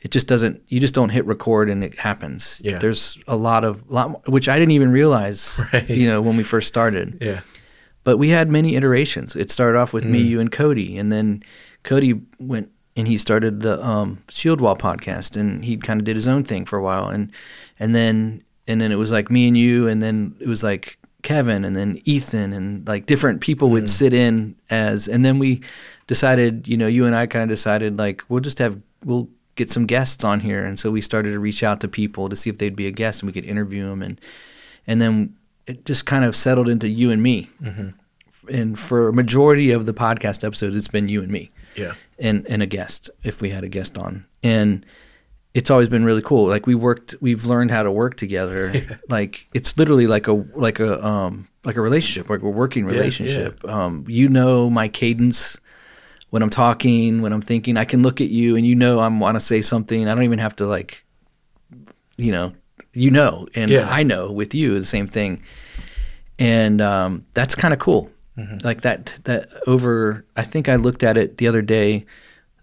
it 0.00 0.10
just 0.10 0.26
doesn't 0.26 0.60
you 0.68 0.80
just 0.80 0.94
don't 0.94 1.10
hit 1.10 1.24
record 1.26 1.70
and 1.70 1.82
it 1.84 1.98
happens 1.98 2.60
Yeah. 2.64 2.78
there's 2.78 3.18
a 3.26 3.36
lot 3.36 3.64
of 3.64 3.88
lot 3.90 4.28
which 4.28 4.48
i 4.48 4.58
didn't 4.58 4.72
even 4.72 4.90
realize 4.92 5.58
Right. 5.72 5.88
you 5.88 6.06
know 6.06 6.20
when 6.20 6.36
we 6.36 6.42
first 6.42 6.68
started 6.68 7.18
yeah, 7.20 7.40
but 8.04 8.16
we 8.18 8.30
had 8.30 8.48
many 8.50 8.74
iterations. 8.74 9.36
It 9.36 9.48
started 9.52 9.78
off 9.78 9.92
with 9.92 10.04
me, 10.04 10.22
Mm. 10.24 10.26
you, 10.26 10.40
and 10.40 10.50
Cody, 10.50 10.98
and 10.98 11.12
then 11.12 11.44
Cody 11.84 12.20
went 12.40 12.68
and 12.96 13.06
he 13.06 13.16
started 13.16 13.60
the 13.60 13.80
um, 13.80 14.18
Shield 14.28 14.60
Wall 14.60 14.76
podcast, 14.76 15.36
and 15.36 15.64
he 15.64 15.76
kind 15.76 16.00
of 16.00 16.04
did 16.04 16.16
his 16.16 16.26
own 16.26 16.42
thing 16.42 16.64
for 16.66 16.76
a 16.76 16.82
while, 16.82 17.08
and 17.08 17.30
and 17.78 17.94
then 17.94 18.42
and 18.66 18.80
then 18.80 18.90
it 18.90 18.96
was 18.96 19.12
like 19.12 19.30
me 19.30 19.46
and 19.46 19.56
you, 19.56 19.86
and 19.86 20.02
then 20.02 20.34
it 20.40 20.48
was 20.48 20.64
like 20.64 20.98
Kevin, 21.22 21.64
and 21.64 21.76
then 21.76 22.00
Ethan, 22.04 22.52
and 22.52 22.86
like 22.88 23.06
different 23.06 23.40
people 23.40 23.68
Mm. 23.68 23.72
would 23.72 23.90
sit 23.90 24.12
in 24.14 24.54
as, 24.70 25.08
and 25.08 25.24
then 25.24 25.38
we 25.38 25.60
decided, 26.06 26.66
you 26.68 26.76
know, 26.76 26.86
you 26.88 27.06
and 27.06 27.14
I 27.14 27.26
kind 27.26 27.42
of 27.44 27.48
decided 27.48 27.98
like 27.98 28.22
we'll 28.28 28.40
just 28.40 28.58
have 28.58 28.78
we'll 29.04 29.28
get 29.54 29.70
some 29.70 29.86
guests 29.86 30.24
on 30.24 30.40
here, 30.40 30.64
and 30.64 30.78
so 30.78 30.90
we 30.90 31.00
started 31.00 31.30
to 31.32 31.38
reach 31.38 31.62
out 31.62 31.80
to 31.80 31.88
people 31.88 32.28
to 32.28 32.36
see 32.36 32.50
if 32.50 32.58
they'd 32.58 32.76
be 32.76 32.86
a 32.86 32.90
guest, 32.90 33.22
and 33.22 33.26
we 33.28 33.32
could 33.32 33.44
interview 33.48 33.88
them, 33.88 34.02
and 34.02 34.20
and 34.86 35.00
then 35.00 35.34
it 35.66 35.84
just 35.84 36.06
kind 36.06 36.24
of 36.24 36.34
settled 36.34 36.68
into 36.68 36.88
you 36.88 37.10
and 37.10 37.22
me. 37.22 37.48
And 38.50 38.76
for 38.76 39.08
a 39.08 39.12
majority 39.12 39.70
of 39.70 39.86
the 39.86 39.94
podcast 39.94 40.42
episodes, 40.42 40.74
it's 40.74 40.88
been 40.88 41.08
you 41.08 41.22
and 41.22 41.30
me. 41.30 41.50
Yeah, 41.76 41.94
and 42.18 42.44
and 42.48 42.62
a 42.62 42.66
guest 42.66 43.08
if 43.22 43.40
we 43.40 43.50
had 43.50 43.62
a 43.64 43.68
guest 43.68 43.96
on, 43.96 44.24
and 44.42 44.84
it's 45.54 45.70
always 45.70 45.88
been 45.88 46.04
really 46.04 46.22
cool. 46.22 46.48
Like 46.48 46.66
we 46.66 46.74
worked, 46.74 47.14
we've 47.20 47.44
learned 47.44 47.70
how 47.70 47.82
to 47.82 47.90
work 47.90 48.16
together. 48.16 48.72
Like 49.08 49.46
it's 49.52 49.76
literally 49.76 50.06
like 50.06 50.26
a 50.26 50.32
like 50.54 50.80
a 50.80 51.04
um 51.04 51.48
like 51.64 51.76
a 51.76 51.80
relationship, 51.82 52.30
like 52.30 52.40
a 52.40 52.48
working 52.48 52.84
yeah. 52.86 52.92
relationship. 52.92 53.62
Um, 53.64 54.04
you 54.08 54.28
know 54.28 54.70
my 54.70 54.88
cadence 54.88 55.58
when 56.30 56.42
I'm 56.42 56.48
talking, 56.50 57.20
when 57.20 57.32
I'm 57.32 57.42
thinking. 57.42 57.76
I 57.76 57.84
can 57.84 58.02
look 58.02 58.22
at 58.22 58.30
you 58.30 58.56
and 58.56 58.66
you 58.66 58.74
know 58.74 59.00
I 59.00 59.08
want 59.08 59.36
to 59.36 59.40
say 59.40 59.60
something. 59.60 60.08
I 60.08 60.14
don't 60.14 60.24
even 60.24 60.38
have 60.38 60.56
to 60.56 60.66
like, 60.66 61.04
you 62.16 62.32
know, 62.32 62.54
you 62.94 63.10
know, 63.10 63.46
and 63.54 63.70
Yeah. 63.70 63.86
I 63.90 64.02
know 64.02 64.32
with 64.32 64.54
you 64.54 64.78
the 64.78 64.86
same 64.86 65.08
thing, 65.08 65.42
and 66.38 66.80
um, 66.80 67.26
that's 67.34 67.54
kind 67.54 67.74
of 67.74 67.80
cool. 67.80 68.10
Like 68.64 68.80
that 68.80 69.18
that 69.24 69.50
over. 69.66 70.24
I 70.36 70.42
think 70.42 70.68
I 70.70 70.76
looked 70.76 71.02
at 71.02 71.18
it 71.18 71.36
the 71.36 71.48
other 71.48 71.60
day. 71.60 72.06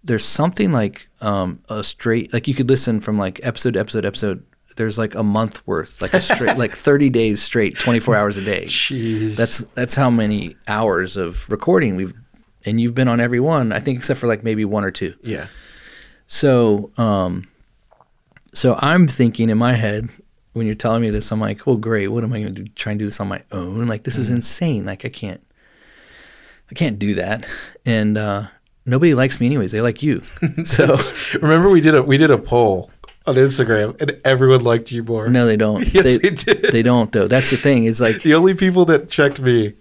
There's 0.04 0.26
something 0.26 0.72
like 0.72 1.08
um, 1.22 1.60
a 1.70 1.84
straight 1.84 2.32
like 2.34 2.48
you 2.48 2.54
could 2.54 2.70
listen 2.70 3.00
from 3.02 3.18
like 3.18 3.40
episode 3.44 3.74
to 3.74 3.80
episode 3.80 4.02
to 4.02 4.08
episode. 4.08 4.46
There's 4.78 4.98
like 4.98 5.14
a 5.16 5.24
month 5.24 5.62
worth, 5.68 6.02
like 6.02 6.14
a 6.14 6.22
straight, 6.22 6.58
like 6.58 6.72
30 6.78 7.10
days 7.10 7.42
straight, 7.44 7.78
24 7.78 8.16
hours 8.16 8.38
a 8.38 8.42
day. 8.42 8.64
Jeez, 8.64 9.36
That's 9.36 9.58
that's 9.76 9.94
how 9.96 10.10
many 10.10 10.56
hours 10.70 11.18
of 11.18 11.50
recording 11.50 11.98
we've, 11.98 12.14
and 12.66 12.80
you've 12.80 12.96
been 12.96 13.10
on 13.10 13.20
every 13.20 13.42
one. 13.42 13.74
I 13.74 13.82
think 13.82 13.98
except 13.98 14.22
for 14.22 14.28
like 14.28 14.42
maybe 14.44 14.64
one 14.64 14.86
or 14.86 14.92
two. 14.92 15.16
yeah, 15.22 15.48
So, 16.28 16.92
um, 16.98 17.50
so 18.54 18.78
I'm 18.80 19.08
thinking 19.08 19.50
in 19.50 19.58
my 19.58 19.74
head 19.74 20.08
when 20.54 20.66
you're 20.66 20.76
telling 20.76 21.02
me 21.02 21.10
this, 21.10 21.32
I'm 21.32 21.40
like, 21.42 21.68
well, 21.68 21.76
great. 21.76 22.08
What 22.08 22.24
am 22.24 22.32
I 22.34 22.40
going 22.42 22.56
to 22.56 22.64
do? 22.64 22.72
Try 22.76 22.94
and 22.94 23.00
do 23.00 23.06
this 23.06 23.20
on 23.20 23.28
my 23.28 23.42
own? 23.52 23.86
Like 23.88 24.04
this 24.04 24.16
is 24.18 24.30
insane. 24.30 24.86
Like 24.86 25.04
I 25.04 25.10
can't, 25.10 25.46
I 26.72 26.74
can't 26.74 26.98
do 26.98 27.16
that. 27.16 27.46
And 27.86 28.18
uh, 28.18 28.48
nobody 28.90 29.14
likes 29.14 29.40
me 29.40 29.46
anyways. 29.46 29.72
They 29.72 29.82
like 29.82 30.02
you. 30.04 30.22
So 30.66 30.96
Remember 31.42 31.70
we 31.70 31.82
did 31.82 31.96
a 31.96 32.04
we 32.04 32.18
did 32.18 32.32
a 32.32 32.38
poll 32.38 32.92
on 33.28 33.36
Instagram 33.36 34.00
and 34.02 34.20
everyone 34.26 34.64
liked 34.64 34.92
you 34.92 35.04
more. 35.04 35.28
no, 35.30 35.46
they 35.46 35.58
don't. 35.58 35.86
Yes, 35.94 36.04
they, 36.04 36.18
they 36.18 36.30
did. 36.36 36.62
They 36.72 36.82
don't 36.84 37.12
though. 37.12 37.28
That's 37.28 37.50
the 37.52 37.58
thing. 37.58 37.86
Is 37.86 38.02
like 38.02 38.22
The 38.24 38.34
only 38.34 38.54
people 38.54 38.86
that 38.86 39.10
checked 39.10 39.40
me 39.40 39.74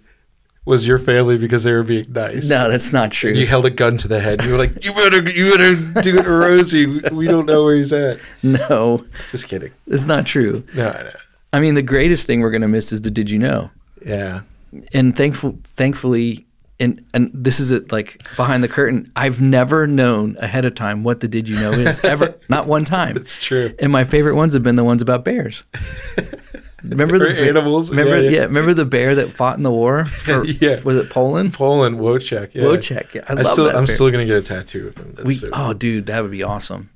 was 0.65 0.85
your 0.85 0.99
family 0.99 1.35
because 1.37 1.63
they 1.63 1.71
were 1.73 1.81
being 1.83 2.05
nice. 2.11 2.47
no, 2.47 2.69
that's 2.69 2.93
not 2.93 3.11
true. 3.11 3.31
You 3.31 3.47
held 3.47 3.65
a 3.65 3.71
gun 3.71 3.97
to 3.97 4.07
the 4.07 4.19
head. 4.19 4.43
You 4.43 4.51
were 4.51 4.57
like, 4.57 4.85
"You 4.85 4.93
better, 4.93 5.27
you 5.27 5.49
better 5.51 5.75
do 6.03 6.15
it 6.15 6.23
to 6.23 6.29
Rosey. 6.29 7.11
We 7.11 7.27
don't 7.27 7.47
know 7.47 7.63
where 7.63 7.75
he's 7.75 7.91
at." 7.91 8.19
no, 8.43 9.03
Just 9.31 9.47
kidding. 9.47 9.71
it's 9.87 10.05
not 10.05 10.27
true. 10.27 10.63
No, 10.75 10.91
no. 10.91 11.11
I 11.53 11.59
mean, 11.59 11.73
the 11.73 11.81
greatest 11.81 12.27
thing 12.27 12.41
we're 12.41 12.51
gonna 12.51 12.67
miss 12.67 12.91
is 12.91 13.01
the 13.01 13.09
did 13.09 13.31
you 13.31 13.39
know. 13.39 13.71
yeah, 14.05 14.41
and 14.93 15.15
thankful, 15.17 15.57
thankfully, 15.63 16.45
and 16.79 17.05
and 17.13 17.31
this 17.33 17.59
is 17.59 17.71
it. 17.71 17.91
Like 17.91 18.21
behind 18.35 18.63
the 18.63 18.67
curtain, 18.67 19.11
I've 19.15 19.41
never 19.41 19.85
known 19.87 20.37
ahead 20.39 20.65
of 20.65 20.75
time 20.75 21.03
what 21.03 21.19
the 21.19 21.27
did 21.27 21.47
you 21.49 21.55
know 21.55 21.71
is 21.71 21.99
ever. 22.03 22.35
not 22.49 22.67
one 22.67 22.85
time. 22.85 23.17
it's 23.17 23.37
true. 23.37 23.73
And 23.79 23.91
my 23.91 24.03
favorite 24.03 24.35
ones 24.35 24.53
have 24.53 24.63
been 24.63 24.75
the 24.75 24.83
ones 24.83 25.01
about 25.01 25.23
bears. 25.25 25.63
Remember 26.83 27.19
the 27.19 27.25
bear- 27.25 27.49
animals. 27.49 27.89
Remember, 27.91 28.21
Yeah, 28.21 28.29
yeah, 28.29 28.37
yeah. 28.37 28.43
remember 28.43 28.73
the 28.73 28.85
bear 28.85 29.15
that 29.15 29.33
fought 29.33 29.57
in 29.57 29.63
the 29.63 29.71
war? 29.71 30.05
For, 30.05 30.45
Yeah. 30.61 30.79
was 30.83 30.95
it 30.95 31.09
Poland? 31.09 31.53
Poland 31.53 31.97
Wojciech. 31.97 32.51
Yeah. 32.53 32.63
Wojciech. 32.63 33.13
Yeah, 33.15 33.25
I, 33.27 33.33
I 33.33 33.35
love 33.35 33.47
still, 33.47 33.65
that. 33.65 33.75
I'm 33.75 33.83
bear. 33.85 33.95
still 33.95 34.09
gonna 34.11 34.25
get 34.25 34.37
a 34.37 34.41
tattoo 34.41 34.87
of 34.87 34.97
him. 34.97 35.13
That's 35.15 35.27
We, 35.27 35.33
so- 35.35 35.49
oh, 35.51 35.73
dude, 35.73 36.05
that 36.05 36.21
would 36.21 36.31
be 36.31 36.43
awesome. 36.43 36.89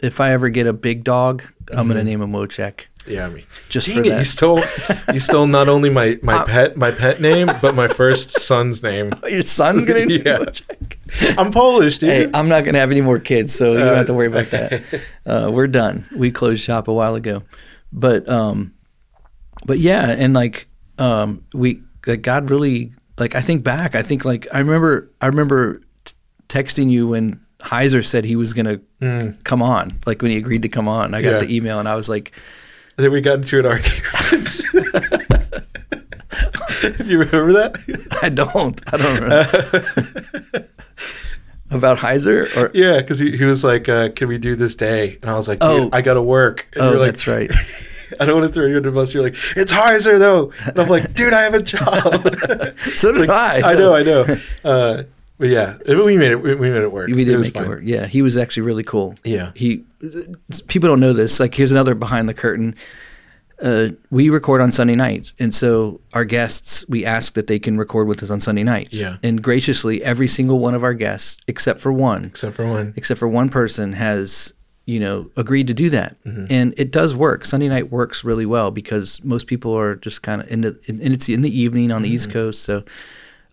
If 0.00 0.20
I 0.20 0.32
ever 0.32 0.48
get 0.48 0.66
a 0.66 0.72
big 0.72 1.04
dog, 1.04 1.42
I'm 1.70 1.86
gonna 1.88 2.00
mm-hmm. 2.00 2.06
name 2.06 2.22
him 2.22 2.32
Wojciech. 2.32 2.84
Yeah, 3.06 3.26
I 3.26 3.28
mean, 3.28 3.44
Just 3.68 3.86
dang 3.86 3.96
for 3.98 4.06
it, 4.06 4.10
that. 4.10 4.18
you 4.18 4.24
stole, 4.24 4.62
you 5.12 5.20
stole 5.20 5.46
not 5.46 5.68
only 5.68 5.90
my 5.90 6.18
my 6.22 6.34
Uh, 6.42 6.44
pet 6.44 6.76
my 6.76 6.90
pet 6.90 7.20
name, 7.20 7.50
but 7.62 7.74
my 7.74 7.88
first 7.88 8.30
son's 8.30 8.82
name. 8.82 9.12
Oh, 9.22 9.26
your 9.36 9.42
son's 9.42 9.84
gonna 9.84 10.06
name 10.06 10.22
Yeah. 10.24 10.38
Wojciech. 10.38 11.38
I'm 11.38 11.50
Polish, 11.52 11.98
dude. 11.98 12.10
Hey, 12.10 12.30
I'm 12.34 12.48
not 12.48 12.64
gonna 12.64 12.78
have 12.80 12.90
any 12.90 13.00
more 13.00 13.18
kids, 13.18 13.54
so 13.54 13.72
you 13.72 13.78
don't 13.78 13.88
Uh, 13.88 13.94
have 13.96 14.06
to 14.06 14.14
worry 14.14 14.26
about 14.26 14.50
that. 14.50 14.82
Uh, 15.24 15.50
we're 15.52 15.66
done. 15.68 16.04
We 16.14 16.30
closed 16.30 16.62
shop 16.62 16.88
a 16.88 16.92
while 16.92 17.14
ago, 17.14 17.42
but 17.92 18.28
um, 18.28 18.72
but 19.64 19.78
yeah, 19.78 20.10
and 20.10 20.34
like 20.34 20.68
um, 20.98 21.44
we 21.54 21.80
like 22.06 22.22
God 22.22 22.50
really 22.50 22.92
like 23.18 23.34
I 23.34 23.40
think 23.40 23.62
back. 23.64 23.94
I 23.94 24.02
think 24.02 24.24
like 24.24 24.46
I 24.52 24.58
remember 24.58 25.10
I 25.20 25.26
remember 25.26 25.80
t- 26.04 26.14
texting 26.48 26.90
you 26.90 27.08
when 27.08 27.40
Heiser 27.60 28.04
said 28.04 28.24
he 28.24 28.36
was 28.36 28.52
gonna 28.52 28.80
come 29.44 29.62
on, 29.62 29.98
like 30.06 30.22
when 30.22 30.30
he 30.30 30.36
agreed 30.36 30.62
to 30.62 30.68
come 30.68 30.88
on. 30.88 31.14
I 31.14 31.22
got 31.22 31.32
Yeah. 31.32 31.38
the 31.46 31.54
email 31.56 31.78
and 31.78 31.88
I 31.88 31.94
was 31.96 32.08
like, 32.08 32.32
Then 32.96 33.12
we 33.12 33.20
got 33.20 33.36
into 33.36 33.58
an 33.60 33.66
argument. 33.66 34.62
Do 36.98 37.04
you 37.04 37.18
remember 37.18 37.52
that? 37.54 38.18
I 38.22 38.28
don't, 38.30 38.80
I 38.92 38.96
don't 38.96 39.22
remember 39.22 40.68
about 41.70 41.98
Heiser 41.98 42.54
or 42.56 42.70
Yeah, 42.74 43.00
because 43.00 43.18
he, 43.18 43.36
he 43.36 43.44
was 43.44 43.64
like, 43.64 43.88
uh, 43.88 44.10
"Can 44.10 44.28
we 44.28 44.38
do 44.38 44.56
this 44.56 44.74
day?" 44.74 45.18
And 45.20 45.30
I 45.30 45.34
was 45.36 45.48
like, 45.48 45.60
"Dude, 45.60 45.68
Oh. 45.68 45.90
I 45.92 46.00
gotta 46.00 46.22
work." 46.22 46.66
And 46.74 46.82
oh, 46.84 46.90
you're 46.92 47.00
like, 47.00 47.12
that's 47.12 47.26
right. 47.26 47.50
I 48.20 48.24
don't 48.24 48.40
want 48.40 48.52
to 48.52 48.54
throw 48.54 48.66
you 48.66 48.76
under 48.76 48.90
the 48.90 48.94
bus. 48.94 49.12
You're 49.12 49.24
like, 49.24 49.36
"It's 49.56 49.72
Heiser 49.72 50.18
though," 50.18 50.52
and 50.64 50.78
I'm 50.78 50.88
like, 50.88 51.12
"Dude, 51.12 51.32
I 51.32 51.42
have 51.42 51.54
a 51.54 51.62
job." 51.62 52.38
So 52.94 53.12
did 53.12 53.28
Like, 53.28 53.30
I. 53.64 53.72
I 53.72 53.74
know, 53.74 53.94
I 53.94 54.02
know. 54.04 54.38
Uh, 54.64 55.02
but 55.38 55.48
yeah, 55.48 55.76
we 55.86 56.16
made 56.16 56.32
it. 56.32 56.42
We, 56.42 56.54
made 56.54 56.82
it 56.82 56.92
work. 56.92 57.08
We 57.08 57.24
did 57.24 57.36
was 57.36 57.52
make 57.54 57.62
it 57.62 57.68
work. 57.68 57.82
Yeah, 57.84 58.06
he 58.06 58.22
was 58.22 58.36
actually 58.36 58.62
really 58.64 58.84
cool. 58.84 59.14
Yeah. 59.24 59.52
He 59.54 59.84
people 60.68 60.88
don't 60.88 61.00
know 61.00 61.12
this. 61.12 61.38
Like 61.40 61.54
here's 61.54 61.72
another 61.72 61.94
behind 61.94 62.28
the 62.28 62.34
curtain. 62.34 62.74
Uh, 63.62 63.88
we 64.10 64.28
record 64.28 64.60
on 64.60 64.70
Sunday 64.70 64.94
nights, 64.94 65.32
and 65.38 65.54
so 65.54 65.98
our 66.12 66.26
guests 66.26 66.84
we 66.90 67.06
ask 67.06 67.32
that 67.34 67.46
they 67.46 67.58
can 67.58 67.78
record 67.78 68.06
with 68.06 68.22
us 68.22 68.28
on 68.30 68.38
Sunday 68.38 68.62
nights. 68.62 68.92
Yeah. 68.94 69.16
And 69.22 69.42
graciously, 69.42 70.02
every 70.04 70.28
single 70.28 70.58
one 70.58 70.74
of 70.74 70.84
our 70.84 70.92
guests, 70.92 71.38
except 71.48 71.80
for 71.80 71.90
one, 71.90 72.24
Except 72.26 72.54
for 72.54 72.66
one. 72.66 72.92
except 72.96 73.18
for 73.18 73.28
one 73.28 73.48
person, 73.48 73.94
has 73.94 74.52
you 74.84 75.00
know 75.00 75.30
agreed 75.38 75.68
to 75.68 75.74
do 75.74 75.88
that, 75.88 76.22
Mm-hmm. 76.24 76.44
and 76.50 76.74
it 76.76 76.92
does 76.92 77.16
work. 77.16 77.46
Sunday 77.46 77.68
night 77.68 77.90
works 77.90 78.24
really 78.24 78.44
well 78.44 78.70
because 78.70 79.24
most 79.24 79.46
people 79.46 79.72
are 79.74 79.96
just 79.96 80.20
kind 80.20 80.42
of 80.42 80.48
in 80.50 80.60
the 80.60 80.78
and 80.86 81.00
it's 81.00 81.26
in 81.30 81.40
the 81.40 81.58
evening 81.60 81.90
on 81.90 82.02
the 82.02 82.10
East 82.10 82.24
Mm-hmm. 82.28 82.32
Coast. 82.34 82.62
So, 82.62 82.84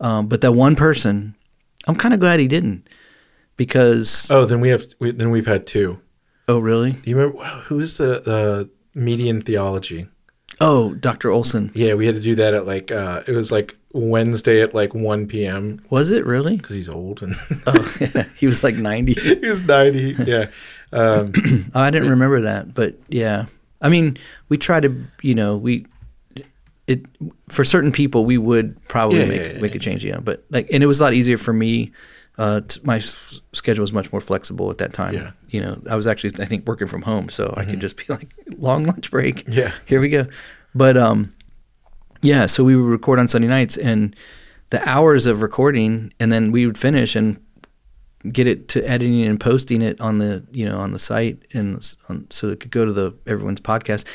um, 0.02 0.28
but 0.28 0.42
that 0.42 0.52
one 0.52 0.76
person, 0.76 1.34
I'm 1.88 1.96
kind 1.96 2.14
of 2.14 2.20
glad 2.20 2.40
he 2.40 2.48
didn't 2.48 2.88
because 3.58 4.30
Oh, 4.32 4.46
then 4.46 4.62
we 4.62 4.70
have. 4.70 4.84
We, 5.00 5.12
then 5.12 5.32
we've 5.32 5.46
had 5.48 5.68
two. 5.68 6.00
oh 6.48 6.60
really 6.60 7.00
you 7.06 7.16
remember 7.18 7.44
who's 7.68 7.98
the 7.98 8.22
the 8.22 8.70
median 8.96 9.42
theology? 9.42 10.08
oh 10.62 10.94
Dr. 10.96 11.32
Olson 11.32 11.72
Yeah, 11.74 11.96
we 11.96 12.06
had 12.06 12.16
to 12.16 12.22
do 12.22 12.36
that 12.36 12.54
at 12.54 12.66
like 12.68 12.92
uh, 12.92 13.24
it 13.28 13.32
was 13.32 13.52
like 13.52 13.76
Wednesday 13.92 14.62
at 14.62 14.74
like 14.76 14.94
1 14.94 15.28
p.m. 15.28 15.80
was 15.90 16.12
it 16.12 16.26
really? 16.26 16.58
because 16.58 16.76
he's 16.76 16.90
old 16.90 17.22
and 17.24 17.34
Oh, 17.68 17.96
yeah. 18.00 18.26
he 18.38 18.46
was 18.48 18.64
like 18.64 18.76
90. 18.76 19.14
he 19.42 19.48
was 19.48 19.62
90. 19.62 20.16
Yeah. 20.26 20.48
Um, 20.94 21.34
Oh, 21.74 21.82
I 21.82 21.90
didn't 21.90 22.10
remember 22.12 22.42
that, 22.42 22.76
but 22.76 22.94
yeah. 23.10 23.46
I 23.82 23.90
mean, 23.90 24.16
we 24.50 24.60
try 24.60 24.80
to, 24.80 24.96
you 25.24 25.34
know, 25.34 25.58
we 25.58 25.88
it 26.94 27.06
for 27.50 27.64
certain 27.66 27.92
people 27.92 28.26
we 28.26 28.38
would 28.38 28.76
probably 28.88 29.20
Yeah, 29.20 29.26
make 29.26 29.42
yeah, 29.42 29.52
yeah, 29.54 29.60
make 29.62 29.76
a 29.76 29.80
change, 29.80 30.04
yeah. 30.06 30.20
But 30.20 30.44
like, 30.50 30.68
and 30.72 30.84
it 30.84 30.88
was 30.88 31.00
a 31.00 31.04
lot 31.04 31.14
easier 31.14 31.38
for 31.38 31.54
me. 31.54 31.92
Uh, 32.38 32.62
t- 32.68 32.80
my 32.84 32.98
s- 32.98 33.42
schedule 33.54 33.84
was 33.84 33.94
much 33.94 34.12
more 34.12 34.20
flexible 34.22 34.72
at 34.72 34.78
that 34.80 34.92
time. 34.94 35.14
Yeah. 35.14 35.20
Mm-hmm. 35.22 35.48
You 35.50 35.62
know, 35.62 35.82
I 35.90 35.96
was 35.96 36.08
actually 36.08 36.42
I 36.44 36.46
think 36.48 36.66
working 36.68 36.88
from 36.88 37.04
home, 37.04 37.30
so 37.30 37.54
I 37.56 37.64
could 37.66 37.80
just 37.80 37.96
be 37.98 38.06
like 38.10 38.28
long 38.58 38.86
lunch 38.86 39.12
break. 39.12 39.44
Yeah. 39.48 39.72
here 39.86 40.02
we 40.02 40.10
go. 40.10 40.26
But 40.74 40.98
um, 40.98 41.32
yeah. 42.22 42.48
So 42.48 42.64
we 42.64 42.76
would 42.76 42.90
record 42.90 43.20
on 43.20 43.28
Sunday 43.28 43.48
nights, 43.48 43.78
and 43.78 44.16
the 44.72 44.82
hours 44.90 45.26
of 45.28 45.42
recording, 45.44 46.12
and 46.20 46.32
then 46.32 46.52
we 46.52 46.66
would 46.66 46.78
finish 46.78 47.16
and 47.16 47.38
get 48.32 48.48
it 48.48 48.70
to 48.70 48.82
editing 48.90 49.22
and 49.24 49.38
posting 49.40 49.82
it 49.82 50.00
on 50.00 50.18
the 50.18 50.44
you 50.52 50.66
know 50.66 50.80
on 50.80 50.92
the 50.94 51.00
site 51.00 51.44
and 51.54 51.96
on, 52.10 52.26
so 52.32 52.50
it 52.50 52.60
could 52.62 52.72
go 52.72 52.86
to 52.86 52.94
the 52.94 53.14
everyone's 53.28 53.60
podcast 53.62 54.06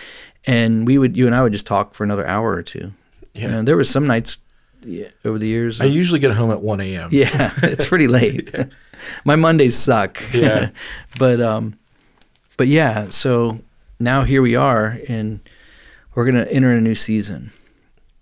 and 0.48 0.86
we 0.86 0.98
would 0.98 1.16
you 1.16 1.26
and 1.26 1.34
I 1.34 1.42
would 1.42 1.52
just 1.52 1.66
talk 1.66 1.94
for 1.94 2.02
another 2.04 2.26
hour 2.26 2.50
or 2.52 2.62
two 2.62 2.92
Yeah. 3.34 3.48
and 3.50 3.68
there 3.68 3.76
was 3.76 3.88
some 3.88 4.06
nights 4.06 4.38
yeah, 4.82 5.08
over 5.24 5.38
the 5.38 5.46
years 5.48 5.80
I 5.80 5.84
usually 5.84 6.20
get 6.20 6.30
home 6.32 6.50
at 6.50 6.60
1 6.62 6.80
a.m. 6.80 7.08
yeah 7.12 7.52
it's 7.62 7.86
pretty 7.88 8.08
late 8.08 8.52
my 9.24 9.36
Mondays 9.36 9.76
suck 9.76 10.20
Yeah. 10.32 10.70
but 11.18 11.40
um 11.40 11.78
but 12.56 12.66
yeah 12.68 13.10
so 13.10 13.58
now 14.00 14.24
here 14.24 14.42
we 14.42 14.56
are 14.56 14.98
and 15.08 15.40
we're 16.14 16.24
gonna 16.24 16.44
enter 16.50 16.72
a 16.72 16.80
new 16.80 16.94
season 16.94 17.52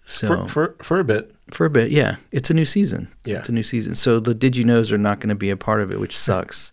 so 0.09 0.27
For, 0.29 0.48
for, 0.48 0.85
for 0.85 1.00
a 1.00 1.05
bit. 1.05 1.35
for 1.50 1.66
a 1.66 1.70
bit, 1.70 1.90
yeah. 1.90 2.16
It's 2.31 2.48
a 2.48 2.55
new 2.55 2.64
season. 2.64 3.09
Yeah. 3.24 3.38
It's 3.40 3.48
a 3.48 3.53
new 3.53 3.64
season. 3.64 3.96
So 3.96 4.20
the 4.20 4.35
did 4.35 4.55
you 4.57 4.64
knows 4.64 4.92
are 4.92 4.98
not 4.98 5.18
going 5.18 5.31
to 5.31 5.35
be 5.35 5.50
a 5.50 5.57
part 5.57 5.81
of 5.81 5.90
it, 5.90 5.98
which 5.98 6.16
sucks. 6.16 6.70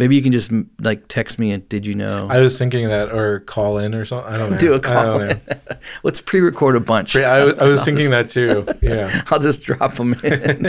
Maybe 0.00 0.16
you 0.16 0.22
can 0.22 0.32
just 0.32 0.50
like 0.80 1.06
text 1.08 1.38
me 1.38 1.52
and 1.52 1.68
did 1.68 1.84
you 1.86 1.94
know? 1.94 2.26
I 2.28 2.40
was 2.40 2.58
thinking 2.58 2.88
that 2.88 3.12
or 3.12 3.40
call 3.40 3.78
in 3.78 3.94
or 3.94 4.04
something. 4.04 4.32
I 4.32 4.38
don't 4.38 4.50
know. 4.50 4.58
Do 4.58 4.72
a 4.72 4.80
call. 4.80 5.18
know. 5.20 5.38
Let's 6.02 6.20
pre-record 6.20 6.74
a 6.74 6.80
bunch. 6.80 7.14
I, 7.16 7.44
was- 7.44 7.58
I 7.58 7.64
was 7.64 7.84
thinking 7.86 8.10
that 8.10 8.30
too. 8.30 8.66
Yeah. 8.80 9.22
I'll 9.30 9.38
just 9.38 9.62
drop 9.62 9.94
them 9.94 10.14
in. 10.24 10.66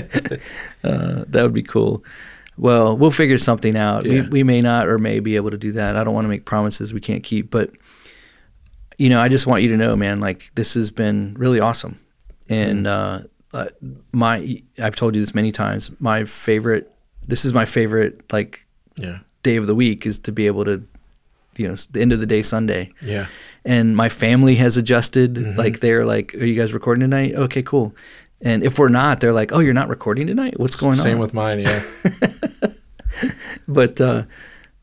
uh, 0.83 1.23
that 1.27 1.41
would 1.43 1.53
be 1.53 1.63
cool. 1.63 2.03
Well, 2.57 2.95
we'll 2.97 3.11
figure 3.11 3.37
something 3.37 3.75
out. 3.77 4.05
Yeah. 4.05 4.21
We 4.23 4.27
we 4.27 4.43
may 4.43 4.61
not 4.61 4.87
or 4.87 4.99
may 4.99 5.19
be 5.21 5.35
able 5.37 5.51
to 5.51 5.57
do 5.57 5.71
that. 5.71 5.95
I 5.95 6.03
don't 6.03 6.13
want 6.13 6.25
to 6.25 6.29
make 6.29 6.45
promises 6.45 6.93
we 6.93 6.99
can't 6.99 7.23
keep, 7.23 7.49
but 7.49 7.71
you 8.97 9.09
know, 9.09 9.19
I 9.21 9.29
just 9.29 9.47
want 9.47 9.63
you 9.63 9.69
to 9.69 9.77
know, 9.77 9.95
man. 9.95 10.19
Like 10.19 10.51
this 10.55 10.73
has 10.75 10.91
been 10.91 11.33
really 11.39 11.59
awesome, 11.59 11.99
and 12.49 12.85
uh, 12.85 13.21
uh, 13.53 13.67
my 14.11 14.61
I've 14.77 14.95
told 14.95 15.15
you 15.15 15.21
this 15.21 15.33
many 15.33 15.51
times. 15.51 15.89
My 15.99 16.25
favorite. 16.25 16.91
This 17.27 17.45
is 17.45 17.53
my 17.53 17.65
favorite 17.65 18.31
like 18.33 18.65
Yeah. 18.95 19.19
day 19.43 19.55
of 19.55 19.67
the 19.67 19.75
week 19.75 20.05
is 20.05 20.19
to 20.19 20.31
be 20.31 20.47
able 20.47 20.65
to, 20.65 20.83
you 21.57 21.67
know, 21.67 21.75
the 21.91 22.01
end 22.01 22.13
of 22.13 22.19
the 22.19 22.25
day 22.25 22.41
Sunday 22.43 22.89
Yeah. 23.01 23.27
and 23.65 23.95
my 23.95 24.09
family 24.09 24.55
has 24.55 24.77
adjusted. 24.77 25.35
Mm-hmm. 25.35 25.57
Like 25.57 25.79
they're 25.79 26.05
like, 26.05 26.33
"Are 26.35 26.45
you 26.45 26.55
guys 26.59 26.73
recording 26.73 27.01
tonight?" 27.01 27.35
Okay, 27.35 27.63
cool. 27.63 27.93
And 28.41 28.63
if 28.63 28.79
we're 28.79 28.89
not, 28.89 29.19
they're 29.21 29.33
like, 29.33 29.51
"Oh, 29.53 29.59
you're 29.59 29.73
not 29.73 29.87
recording 29.89 30.27
tonight? 30.27 30.59
What's 30.59 30.75
going 30.75 30.95
Same 30.95 31.01
on?" 31.01 31.03
Same 31.13 31.19
with 31.19 31.33
mine. 31.33 31.59
Yeah. 31.59 31.83
but 33.67 33.99
uh, 34.01 34.23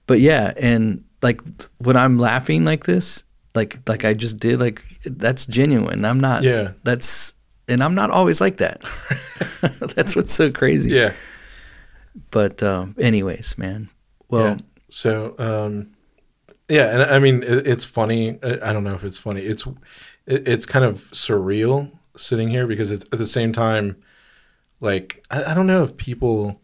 but 0.07 0.21
yeah, 0.21 0.53
and 0.57 1.05
like 1.23 1.40
when 1.79 1.97
I'm 1.97 2.18
laughing 2.18 2.64
like 2.64 2.85
this, 2.85 3.25
like 3.55 3.79
like 3.88 4.05
I 4.05 4.14
just 4.14 4.38
did, 4.38 4.61
like 4.61 4.83
that's 5.05 5.47
genuine. 5.47 6.05
I'm 6.05 6.21
not. 6.21 6.42
Yeah. 6.42 6.73
That's 6.85 7.33
and 7.68 7.83
I'm 7.83 7.94
not 7.94 8.11
always 8.11 8.40
like 8.40 8.59
that. 8.59 8.81
that's 9.94 10.14
what's 10.16 10.33
so 10.33 10.51
crazy. 10.51 10.90
yeah. 10.90 11.12
But 12.31 12.62
um, 12.62 12.94
anyways, 12.99 13.57
man. 13.59 13.88
Well, 14.29 14.45
yeah. 14.45 14.57
So, 14.91 15.35
um, 15.38 15.95
yeah, 16.69 16.91
and 16.93 17.03
I 17.03 17.19
mean, 17.19 17.43
it, 17.43 17.67
it's 17.67 17.85
funny. 17.85 18.38
I, 18.43 18.73
don't 18.73 18.85
know 18.85 18.95
if 18.95 19.05
it's 19.05 19.19
funny. 19.19 19.41
It's 19.41 19.67
it, 20.27 20.47
it's 20.47 20.67
kind 20.67 20.85
of 20.85 21.11
surreal 21.12 21.91
sitting 22.17 22.49
here 22.49 22.67
because 22.67 22.91
it's 22.91 23.05
at 23.12 23.19
the 23.19 23.27
same 23.27 23.53
time, 23.53 23.97
like 24.81 25.25
I, 25.31 25.45
I 25.45 25.55
don't 25.55 25.67
know 25.67 25.83
if 25.83 25.97
people. 25.97 26.61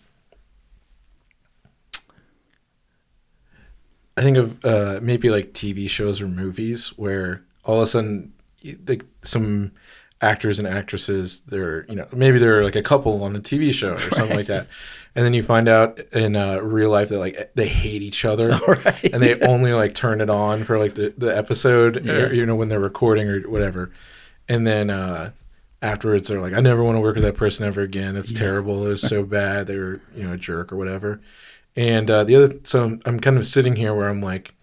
I 4.17 4.23
think 4.23 4.37
of 4.37 4.65
uh, 4.65 5.01
maybe 5.03 5.29
like 5.29 5.53
TV 5.53 5.89
shows 5.89 6.23
or 6.23 6.29
movies 6.29 6.91
where 6.97 7.45
all 7.65 7.79
of 7.79 7.83
a 7.83 7.87
sudden, 7.89 8.33
like 8.87 9.05
some 9.23 9.73
actors 10.25 10.59
and 10.59 10.67
actresses, 10.67 11.43
they're 11.43 11.85
you 11.89 11.95
know 11.97 12.07
maybe 12.13 12.39
they're 12.39 12.65
like 12.65 12.77
a 12.77 12.83
couple 12.83 13.23
on 13.23 13.37
a 13.37 13.41
TV 13.41 13.73
show 13.73 13.95
or 13.95 13.99
something 13.99 14.37
like 14.37 14.47
that, 14.47 14.67
and 15.15 15.25
then 15.25 15.35
you 15.35 15.43
find 15.43 15.69
out 15.69 15.99
in 16.13 16.35
uh, 16.37 16.59
real 16.61 16.91
life 16.91 17.09
that 17.11 17.19
like 17.19 17.53
they 17.55 17.69
hate 17.69 18.03
each 18.03 18.25
other, 18.25 18.49
Right. 18.69 19.11
and 19.13 19.23
they 19.23 19.39
only 19.41 19.73
like 19.73 19.95
turn 19.95 20.21
it 20.21 20.31
on 20.31 20.65
for 20.65 20.79
like 20.79 20.95
the 20.95 21.15
the 21.17 21.37
episode, 21.37 22.05
Yeah. 22.05 22.13
or, 22.15 22.33
you 22.33 22.47
know, 22.47 22.57
when 22.57 22.69
they're 22.71 22.81
recording 22.81 23.29
or 23.29 23.41
whatever, 23.49 23.91
and 24.49 24.67
then 24.67 24.91
uh, 24.91 25.31
afterwards 25.83 26.29
they're 26.29 26.41
like, 26.41 26.55
I 26.55 26.61
never 26.61 26.83
want 26.83 26.97
to 26.97 27.01
work 27.01 27.17
with 27.17 27.25
that 27.25 27.37
person 27.37 27.67
ever 27.67 27.83
again. 27.83 28.15
That's 28.15 28.33
terrible. 28.33 28.87
It 28.87 28.89
was 28.91 29.03
so 29.03 29.23
bad. 29.41 29.67
They 29.67 29.77
were 29.77 30.01
you 30.17 30.25
know 30.25 30.33
a 30.35 30.39
jerk 30.39 30.73
or 30.73 30.77
whatever. 30.77 31.21
And 31.77 32.09
uh, 32.09 32.23
the 32.25 32.37
other, 32.37 32.55
so 32.65 32.85
I'm, 32.85 33.01
I'm 33.05 33.19
kind 33.21 33.37
of 33.37 33.45
sitting 33.47 33.75
here 33.75 33.93
where 33.95 34.09
I'm 34.09 34.21
like, 34.21 34.55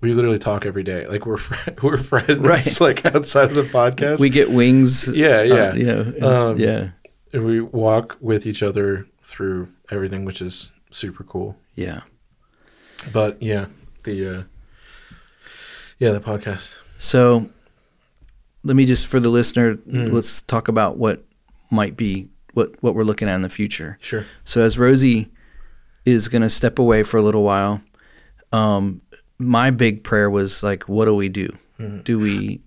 we 0.00 0.12
literally 0.14 0.38
talk 0.38 0.64
every 0.66 0.82
day. 0.82 1.06
Like 1.06 1.26
we're 1.26 1.36
fr- 1.36 1.70
we're 1.82 1.98
friends, 1.98 2.38
Right. 2.38 2.80
like 2.80 3.04
outside 3.06 3.50
of 3.50 3.54
the 3.54 3.62
podcast. 3.64 4.18
we 4.18 4.30
get 4.30 4.50
wings. 4.50 5.08
yeah, 5.08 5.42
yeah, 5.42 5.54
uh, 5.54 5.74
you 5.74 5.84
know, 5.84 6.00
and- 6.00 6.24
Um, 6.24 6.58
yeah, 6.58 6.88
And 7.32 7.44
we 7.44 7.60
walk 7.60 8.16
with 8.20 8.46
each 8.46 8.62
other 8.62 9.06
through 9.24 9.68
everything, 9.90 10.24
which 10.24 10.40
is 10.42 10.70
super 10.90 11.24
cool. 11.24 11.56
yeah. 11.74 12.00
But 13.12 13.42
yeah, 13.42 13.66
the 14.04 14.38
uh, 14.38 14.42
yeah 15.98 16.10
the 16.12 16.20
podcast. 16.20 16.80
So 16.98 17.48
let 18.62 18.76
me 18.76 18.84
just 18.84 19.06
for 19.06 19.20
the 19.20 19.30
listener, 19.30 19.76
Mm. 19.76 20.12
let's 20.12 20.42
talk 20.42 20.68
about 20.68 20.98
what 20.98 21.24
might 21.70 21.96
be 21.96 22.28
what 22.52 22.72
what 22.82 22.94
we're 22.94 23.04
looking 23.04 23.26
at 23.28 23.34
in 23.36 23.42
the 23.42 23.48
future. 23.48 23.96
Sure. 24.02 24.26
So 24.44 24.60
as 24.60 24.76
Rosey 24.76 25.28
is 26.04 26.28
going 26.28 26.42
to 26.42 26.50
step 26.50 26.78
away 26.78 27.02
for 27.02 27.16
a 27.16 27.22
little 27.22 27.42
while, 27.42 27.80
um, 28.52 29.00
my 29.40 29.70
big 29.70 30.04
prayer 30.04 30.30
was 30.30 30.62
like, 30.62 30.88
what 30.88 31.06
do 31.06 31.14
we 31.14 31.28
do? 31.28 31.48
Mm-hmm. 31.78 32.00
Do 32.02 32.18
we 32.18 32.60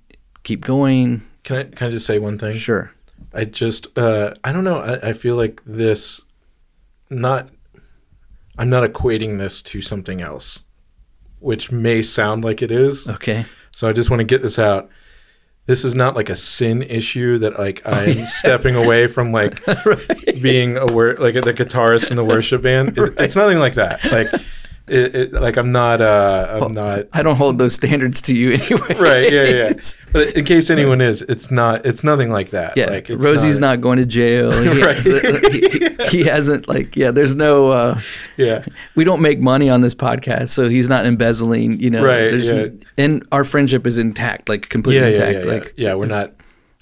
keep 0.43 0.65
going? 0.65 1.23
Can 1.43 1.55
I 1.57 1.63
can 1.65 1.87
I 1.87 1.91
just 1.91 2.05
say 2.05 2.19
one 2.19 2.37
thing? 2.37 2.57
Sure. 2.57 2.91
I 3.33 3.45
just 3.45 3.95
uh, 3.97 4.33
I 4.43 4.51
don't 4.51 4.63
know. 4.63 4.79
I, 4.79 5.09
I 5.09 5.13
feel 5.13 5.35
like 5.35 5.61
this 5.65 6.21
not 7.09 7.49
I'm 8.57 8.69
not 8.69 8.89
equating 8.89 9.37
this 9.37 9.61
to 9.63 9.81
something 9.81 10.21
else, 10.21 10.63
which 11.39 11.71
may 11.71 12.01
sound 12.03 12.43
like 12.43 12.61
it 12.61 12.71
is. 12.71 13.07
Okay. 13.07 13.45
So 13.71 13.87
I 13.87 13.93
just 13.93 14.09
want 14.09 14.19
to 14.19 14.25
get 14.25 14.41
this 14.41 14.59
out. 14.59 14.89
this 15.65 15.83
is 15.85 15.95
not 15.95 16.15
like 16.15 16.29
a 16.29 16.35
sin 16.35 16.83
issue 16.83 17.37
that 17.39 17.57
like 17.57 17.81
I'm 17.85 18.27
stepping 18.27 18.75
away 18.75 19.07
from 19.07 19.31
like 19.31 19.59
being 20.41 20.77
a 20.77 20.85
wor- 20.87 21.15
like 21.17 21.35
the 21.35 21.53
guitarist 21.53 22.11
in 22.11 22.17
the 22.17 22.25
worship 22.25 22.61
band. 22.61 22.97
It- 22.97 23.13
It's 23.19 23.35
nothing 23.35 23.59
like 23.59 23.75
that. 23.75 24.03
Like 24.11 24.29
it, 24.87 25.15
it 25.15 25.33
like 25.33 25.55
I'm 25.57 25.71
not 25.71 26.01
uh 26.01 26.59
I'm 26.61 26.73
not 26.73 27.07
I 27.13 27.21
don't 27.23 27.37
hold 27.37 27.57
those 27.57 27.73
standards 27.73 28.21
to 28.23 28.33
you 28.33 28.51
anyway. 28.59 28.95
right. 28.95 29.31
Yeah, 29.31 29.43
yeah. 29.43 29.73
But 30.11 30.35
in 30.35 30.43
case 30.45 30.69
anyone 30.69 30.99
is, 31.01 31.21
it's 31.23 31.49
not. 31.49 31.85
It's 31.85 32.03
nothing 32.03 32.31
like 32.31 32.49
that. 32.51 32.75
Yeah, 32.75 32.87
like 32.89 33.07
Rosey's 33.09 33.59
not, 33.59 33.79
going 33.81 33.97
to 33.99 34.05
jail. 34.05 34.51
He, 34.63 34.81
Right. 34.81 34.97
hasn't, 34.97 35.53
he, 35.53 36.17
he 36.19 36.23
hasn't 36.23 36.67
like 36.67 36.95
yeah. 36.95 37.11
There's 37.11 37.33
no. 37.33 37.71
Uh, 37.71 37.99
Yeah, 38.37 38.65
we 38.95 39.03
don't 39.05 39.21
make 39.21 39.39
money 39.39 39.69
on 39.69 39.81
this 39.81 39.95
podcast, 39.95 40.49
so 40.49 40.67
he's 40.69 40.89
not 40.89 41.05
embezzling. 41.05 41.79
You 41.79 41.89
know, 41.89 42.03
Right, 42.03 42.33
yeah. 42.33 42.65
And 42.97 43.25
our 43.31 43.43
friendship 43.43 43.87
is 43.87 43.97
intact, 43.97 44.49
like 44.49 44.69
completely 44.69 45.11
yeah, 45.13 45.17
yeah, 45.17 45.27
intact. 45.29 45.45
yeah, 45.45 45.51
yeah. 45.53 45.59
like 45.59 45.73
yeah. 45.77 45.93
We're 45.95 46.05
not. 46.07 46.33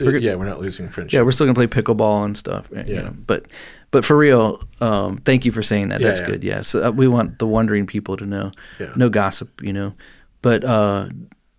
We're- 0.05 0.19
yeah, 0.19 0.35
we're 0.35 0.45
not 0.45 0.61
losing 0.61 0.89
friendship. 0.89 1.13
yeah, 1.17 1.21
we're 1.23 1.31
still 1.31 1.45
gonna 1.45 1.55
play 1.55 1.67
pickleball 1.67 2.25
and 2.25 2.37
stuff. 2.37 2.67
right, 2.71 2.87
you 2.87 2.95
Yeah. 2.95 3.01
know, 3.03 3.13
but 3.27 3.45
but 3.91 4.05
for 4.05 4.15
real, 4.17 4.61
um, 4.79 5.17
thank 5.25 5.43
you 5.45 5.51
for 5.51 5.61
saying 5.63 5.89
that. 5.89 5.99
Yeah, 6.01 6.07
That's 6.07 6.19
yeah. 6.21 6.25
good. 6.27 6.43
Yeah. 6.43 6.61
So 6.61 6.83
uh, 6.87 6.91
we 6.91 7.07
want 7.07 7.39
the 7.39 7.47
wondering 7.47 7.85
people 7.85 8.15
to 8.17 8.25
know. 8.25 8.51
Yeah. 8.79 8.93
No 8.95 9.09
gossip, 9.09 9.61
you 9.61 9.73
know. 9.73 9.93
But 10.41 10.63
uh, 10.63 11.09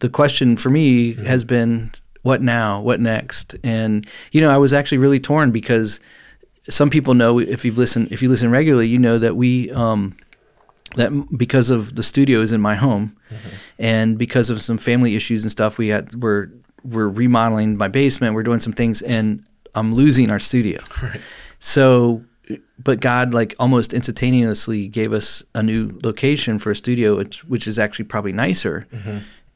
the 0.01 0.09
question 0.09 0.57
for 0.57 0.71
me 0.71 1.13
Mm-hmm. 1.13 1.25
has 1.27 1.45
been, 1.45 1.91
what 2.23 2.41
now? 2.43 2.81
What 2.81 3.01
next? 3.01 3.55
And 3.63 4.07
you 4.33 4.41
know, 4.41 4.51
I 4.51 4.57
was 4.57 4.73
actually 4.73 4.99
really 4.99 5.21
torn 5.21 5.51
because 5.51 6.01
some 6.71 6.89
people 6.91 7.13
know 7.15 7.39
if 7.39 7.65
you've 7.65 7.77
listened, 7.79 8.09
if 8.13 8.23
you 8.23 8.29
listen 8.31 8.51
regularly, 8.51 8.89
you 8.89 8.99
know 8.99 9.19
that 9.19 9.37
we. 9.37 9.71
Um, 9.73 10.17
that 10.97 11.11
because 11.39 11.71
of 11.71 11.95
the 11.97 12.03
studio 12.03 12.41
is 12.43 12.53
in 12.53 12.61
my 12.61 12.75
home, 12.75 13.17
and 13.79 14.19
because 14.19 14.51
of 14.51 14.61
some 14.61 14.77
family 14.77 15.17
issues 15.17 15.43
and 15.43 15.51
stuff, 15.51 15.79
we 15.79 15.89
had 15.89 16.15
we're 16.23 16.49
we're 16.85 17.09
remodeling 17.09 17.77
my 17.77 17.89
basement. 17.89 18.35
We're 18.35 18.43
doing 18.43 18.61
some 18.61 18.73
things, 18.73 19.03
and 19.03 19.45
I'm 19.75 19.95
losing 19.95 20.31
our 20.31 20.41
studio. 20.41 20.81
So, 21.65 22.25
but 22.83 22.99
God 22.99 23.33
like 23.33 23.55
almost 23.61 23.93
instantaneously 23.95 24.89
gave 24.89 25.13
us 25.13 25.45
a 25.55 25.63
new 25.63 25.97
location 26.03 26.59
for 26.59 26.73
a 26.73 26.77
studio, 26.77 27.17
which, 27.17 27.45
which 27.45 27.69
is 27.69 27.79
actually 27.79 28.07
probably 28.07 28.33
nicer. 28.33 28.87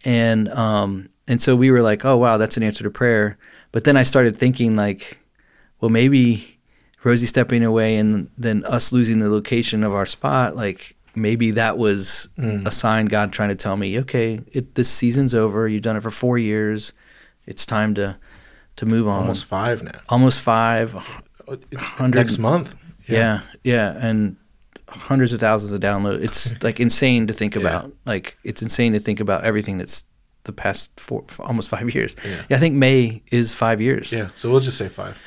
And 0.04 0.48
um 0.50 1.08
and 1.26 1.42
so 1.42 1.56
we 1.56 1.72
were 1.72 1.82
like, 1.82 2.04
oh 2.04 2.16
wow, 2.16 2.36
that's 2.38 2.56
an 2.56 2.62
answer 2.62 2.84
to 2.84 2.90
prayer. 2.90 3.36
But 3.72 3.82
then 3.82 3.96
I 3.96 4.04
started 4.04 4.36
thinking 4.36 4.76
like, 4.76 5.18
well 5.80 5.90
maybe 5.90 6.58
Rosey 7.02 7.26
stepping 7.26 7.64
away 7.64 7.96
and 7.96 8.30
then 8.38 8.64
us 8.66 8.92
losing 8.92 9.18
the 9.18 9.28
location 9.28 9.82
of 9.82 9.92
our 9.92 10.06
spot, 10.06 10.54
like 10.54 10.94
maybe 11.16 11.50
that 11.52 11.76
was 11.76 12.28
a 12.38 12.70
sign 12.70 13.06
God 13.06 13.32
trying 13.32 13.48
to 13.48 13.56
tell 13.56 13.76
me, 13.76 13.98
okay, 13.98 14.40
it, 14.52 14.76
this 14.76 14.88
season's 14.88 15.34
over. 15.34 15.66
You've 15.66 15.82
done 15.82 15.96
it 15.96 16.02
for 16.04 16.12
four 16.12 16.38
years. 16.38 16.92
It's 17.46 17.64
time 17.66 17.94
to 17.94 18.16
to 18.76 18.86
move 18.86 19.08
on. 19.08 19.20
almost 19.22 19.44
five 19.46 19.82
now. 19.82 20.00
Almost 20.08 20.40
five. 20.40 20.94
Hundred- 21.76 22.18
next 22.18 22.38
month. 22.38 22.74
Yeah, 23.06 23.42
yeah, 23.62 23.94
and 23.98 24.36
hundreds 24.88 25.32
of 25.32 25.38
thousands 25.40 25.72
of 25.72 25.80
downloads. 25.80 26.22
It's 26.24 26.62
like 26.62 26.80
insane 26.80 27.26
to 27.28 27.32
think 27.32 27.54
Yeah. 27.54 27.60
about. 27.60 27.92
Like 28.04 28.36
it's 28.44 28.62
insane 28.62 28.92
to 28.94 29.00
think 29.00 29.20
about 29.20 29.44
everything 29.44 29.78
that's 29.78 30.04
the 30.44 30.52
past 30.52 30.90
four, 30.98 31.24
almost 31.40 31.68
five 31.68 31.88
years. 31.94 32.14
Yeah. 32.24 32.56
I 32.56 32.58
think 32.58 32.74
May 32.74 33.22
is 33.30 33.52
five 33.52 33.80
years. 33.80 34.10
Yeah. 34.12 34.28
So 34.34 34.50
we'll 34.50 34.60
just 34.60 34.76
say 34.78 34.88
five. 34.88 35.18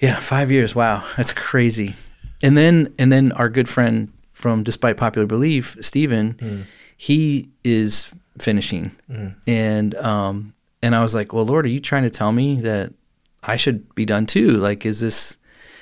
Yeah, 0.00 0.20
five 0.20 0.50
years. 0.50 0.74
Wow, 0.74 1.04
that's 1.16 1.32
crazy. 1.32 1.96
And 2.42 2.56
then 2.56 2.94
and 2.98 3.10
then 3.10 3.32
our 3.32 3.48
good 3.48 3.68
friend 3.68 4.12
from 4.32 4.62
Despite 4.62 4.96
Popular 4.98 5.26
Belief, 5.26 5.76
Stephen, 5.80 6.66
he 6.96 7.48
is 7.64 8.12
finishing, 8.38 8.90
and 9.46 9.94
um 9.96 10.52
and 10.82 10.94
I 10.94 11.02
was 11.02 11.14
like, 11.14 11.32
well, 11.32 11.44
Lord, 11.46 11.64
are 11.66 11.68
you 11.70 11.80
trying 11.80 12.02
to 12.04 12.10
tell 12.10 12.32
me 12.32 12.60
that 12.62 12.92
I 13.42 13.56
should 13.56 13.94
be 13.94 14.04
done 14.04 14.26
too? 14.26 14.50
Like, 14.52 14.84
is 14.86 15.00
this? 15.00 15.36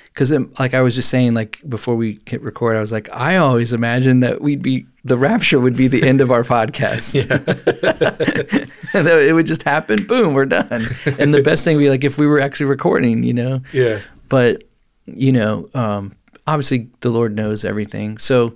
Because 0.05 0.31
like 0.59 0.73
I 0.73 0.79
was 0.81 0.95
just 0.95 1.09
saying, 1.09 1.33
like 1.33 1.59
before 1.67 1.95
we 1.97 2.19
hit 2.25 2.41
record, 2.41 2.77
I 2.77 2.79
was 2.79 2.91
like, 2.93 3.09
I 3.11 3.35
always 3.35 3.73
imagined 3.73 4.23
that 4.23 4.39
we'd 4.41 4.61
be 4.61 4.85
the 5.03 5.17
rapture 5.17 5.59
would 5.59 5.75
be 5.75 5.89
the 5.89 6.03
end 6.07 6.21
of 6.21 6.31
our 6.31 6.43
podcast. 6.55 7.11
that 8.93 9.05
it 9.27 9.33
would 9.33 9.45
just 9.47 9.63
happen. 9.63 10.05
Boom, 10.05 10.33
we're 10.33 10.45
done. 10.45 10.83
And 11.19 11.33
the 11.33 11.41
best 11.43 11.63
thing 11.63 11.75
would 11.75 11.83
be 11.83 11.89
like 11.89 12.03
if 12.03 12.17
we 12.17 12.27
were 12.27 12.39
actually 12.39 12.67
recording, 12.67 13.23
you 13.23 13.33
know 13.33 13.61
Yeah. 13.73 13.99
but 14.29 14.63
you 15.05 15.31
know 15.31 15.67
um, 15.73 16.15
obviously 16.47 16.89
the 17.01 17.09
lord 17.09 17.35
knows 17.35 17.63
everything 17.63 18.17
so 18.17 18.55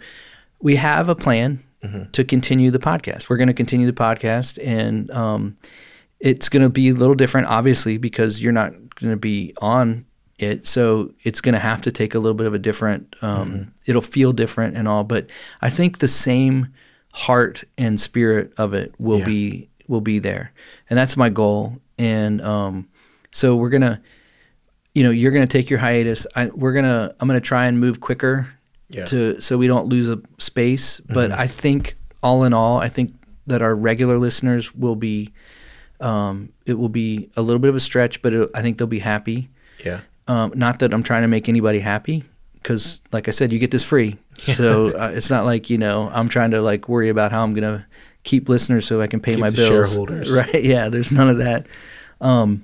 we 0.62 0.76
have 0.78 1.08
a 1.10 1.14
plan 1.16 1.64
to 2.12 2.24
continue 2.24 2.72
the 2.72 2.80
podcast 2.80 3.30
we're 3.30 3.38
going 3.38 3.48
to 3.50 3.54
continue 3.54 3.86
the 3.86 3.94
podcast 3.94 4.58
and 4.66 5.12
um, 5.12 5.56
it's 6.20 6.50
going 6.50 6.64
to 6.64 6.70
be 6.70 6.90
a 6.90 6.94
little 6.94 7.16
different 7.16 7.48
obviously 7.48 7.98
because 7.98 8.42
you're 8.42 8.52
not 8.54 8.72
going 8.96 9.12
to 9.12 9.18
be 9.18 9.54
on 9.62 10.06
it. 10.38 10.68
So 10.68 11.14
it's 11.24 11.42
going 11.42 11.54
to 11.54 11.60
have 11.60 11.82
to 11.84 11.92
take 11.92 12.16
a 12.16 12.20
little 12.20 12.34
bit 12.36 12.48
of 12.48 12.54
a 12.54 12.60
different 12.60 13.16
um, 13.22 13.74
it'll 13.86 14.02
feel 14.02 14.32
different 14.34 14.78
and 14.78 14.88
all 14.88 15.04
but 15.04 15.30
i 15.62 15.70
think 15.70 16.00
the 16.00 16.08
same 16.08 16.68
heart 17.14 17.64
and 17.78 18.00
spirit 18.00 18.54
of 18.58 18.74
it 18.74 18.94
will 19.00 19.20
Yeah. 19.20 19.26
be 19.26 19.70
will 19.88 20.02
be 20.02 20.20
there. 20.20 20.52
And 20.90 21.00
that's 21.00 21.18
my 21.18 21.30
goal. 21.30 21.78
And 21.98 22.42
um, 22.44 22.88
so 23.32 23.56
we're 23.56 23.70
going 23.70 23.82
to 23.82 24.00
you 24.94 25.04
know 25.04 25.10
you're 25.10 25.32
going 25.32 25.48
to 25.48 25.52
take 25.58 25.70
your 25.70 25.80
hiatus. 25.80 26.28
I, 26.36 26.48
we're 26.48 26.74
to 26.84 27.16
i'm 27.20 27.28
going 27.28 27.40
to 27.40 27.46
try 27.46 27.66
and 27.66 27.80
move 27.80 28.00
quicker 28.00 28.48
Yeah. 28.90 29.06
to 29.06 29.42
so 29.42 29.58
we 29.58 29.68
don't 29.68 29.88
lose 29.88 30.10
a 30.10 30.20
space. 30.38 31.00
But 31.00 31.32
i 31.32 31.48
think 31.48 31.98
all 32.22 32.44
in 32.44 32.54
all 32.54 32.78
i 32.80 32.90
think 32.90 33.14
that 33.48 33.62
our 33.64 33.74
regular 33.76 34.20
listeners 34.20 34.76
will 34.76 34.96
be 34.96 35.34
um, 36.02 36.50
it 36.66 36.74
will 36.76 36.90
be 36.90 37.30
a 37.36 37.42
little 37.42 37.60
bit 37.60 37.70
of 37.70 37.76
a 37.76 37.80
stretch 37.80 38.22
but 38.22 38.34
it, 38.34 38.50
i 38.54 38.62
think 38.62 38.78
they'll 38.78 38.88
be 38.88 39.00
happy 39.00 39.50
Yeah. 39.86 40.00
um, 40.28 40.52
not 40.56 40.80
that 40.80 40.94
i'm 40.94 41.04
trying 41.04 41.22
to 41.24 41.28
make 41.28 41.50
anybody 41.50 41.80
happy 41.80 42.24
because 42.54 43.02
like 43.12 43.28
i 43.28 43.32
said 43.32 43.52
you 43.52 43.60
get 43.60 43.72
this 43.72 43.84
free 43.84 44.18
so 44.38 44.92
uh, 44.98 45.12
it's 45.14 45.30
not 45.30 45.46
like 45.46 45.70
you 45.70 45.78
know 45.78 46.10
i'm 46.14 46.30
trying 46.30 46.52
to 46.52 46.62
like 46.62 46.88
worry 46.90 47.10
about 47.10 47.32
how 47.32 47.44
i'm 47.44 47.54
going 47.54 47.78
to 47.80 47.86
keep 48.24 48.50
listeners 48.50 48.86
so 48.86 49.02
i 49.02 49.08
can 49.08 49.20
pay 49.20 49.32
Keep 49.34 49.40
my 49.42 49.50
bills 49.50 49.68
shareholders. 49.70 50.30
right 50.40 50.64
yeah 50.64 50.90
there's 50.90 51.12
none 51.12 51.30
of 51.30 51.38
that 51.38 51.66
um, 52.22 52.64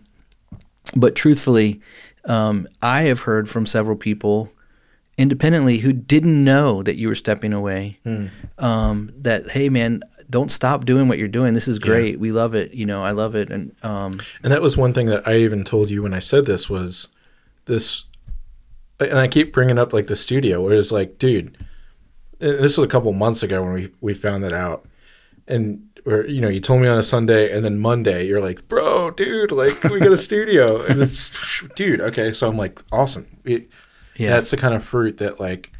but 0.95 1.15
truthfully, 1.15 1.80
um, 2.26 2.67
I 2.82 3.04
have 3.04 3.21
heard 3.21 3.50
from 3.50 3.65
several 3.65 3.95
people 3.95 4.52
independently 5.17 5.78
who 5.80 5.93
didn't 5.93 6.43
know 6.43 6.84
that 6.84 6.98
you 6.98 7.08
were 7.08 7.15
stepping 7.15 7.54
away. 7.54 8.00
Hmm. 8.04 8.28
Um, 8.58 9.13
that 9.19 9.50
hey, 9.52 9.69
man, 9.69 10.02
don't 10.30 10.50
stop 10.52 10.86
doing 10.86 11.08
what 11.08 11.18
you're 11.18 11.28
doing. 11.28 11.54
This 11.54 11.68
is 11.68 11.80
great. 11.80 12.20
We 12.20 12.32
love 12.32 12.56
it. 12.56 12.74
You 12.74 12.86
know, 12.86 13.04
I 13.04 13.12
love 13.12 13.36
it. 13.36 13.50
And 13.52 13.76
um, 13.84 14.14
And 14.44 14.52
that 14.52 14.62
was 14.62 14.76
one 14.78 14.94
thing 14.94 15.08
that 15.08 15.28
I 15.28 15.38
even 15.38 15.64
told 15.64 15.90
you 15.90 16.02
when 16.04 16.14
I 16.14 16.20
said 16.20 16.46
this 16.46 16.70
was 16.70 17.10
this, 17.66 18.06
and 19.00 19.18
I 19.18 19.28
keep 19.28 19.54
bringing 19.54 19.78
up 19.78 19.94
like 19.94 20.08
the 20.08 20.16
studio 20.16 20.62
where 20.62 20.74
it's 20.78 20.92
like, 20.92 21.18
dude, 21.20 21.58
this 22.40 22.78
was 22.78 22.86
a 22.86 22.90
couple 22.90 23.12
months 23.14 23.44
ago 23.44 23.64
when 23.64 23.74
we 23.74 23.92
we 24.02 24.14
found 24.14 24.44
that 24.44 24.54
out, 24.54 24.86
and 25.48 25.88
where 26.04 26.28
you 26.28 26.40
know 26.42 26.50
you 26.50 26.60
told 26.60 26.82
me 26.82 26.88
on 26.88 26.98
a 26.98 27.04
Sunday 27.04 27.52
and 27.52 27.64
then 27.66 27.80
Monday 27.80 28.28
you're 28.28 28.42
like, 28.42 28.68
bro, 28.68 29.12
dude, 29.12 29.52
like 29.52 29.84
we 29.86 30.00
got 30.00 30.14
a 30.14 30.18
studio, 30.18 30.82
and 30.84 31.02
it's, 31.02 31.32
dude, 31.76 32.00
okay, 32.02 32.32
so 32.34 32.48
I'm 32.48 32.58
like, 32.58 32.80
awesome, 32.92 33.28
It- 33.44 33.70
yeah, 34.18 34.30
that's 34.30 34.52
the 34.52 34.58
kind 34.58 34.74
of 34.76 34.84
fruit 34.84 35.18
that 35.18 35.40
like, 35.40 35.72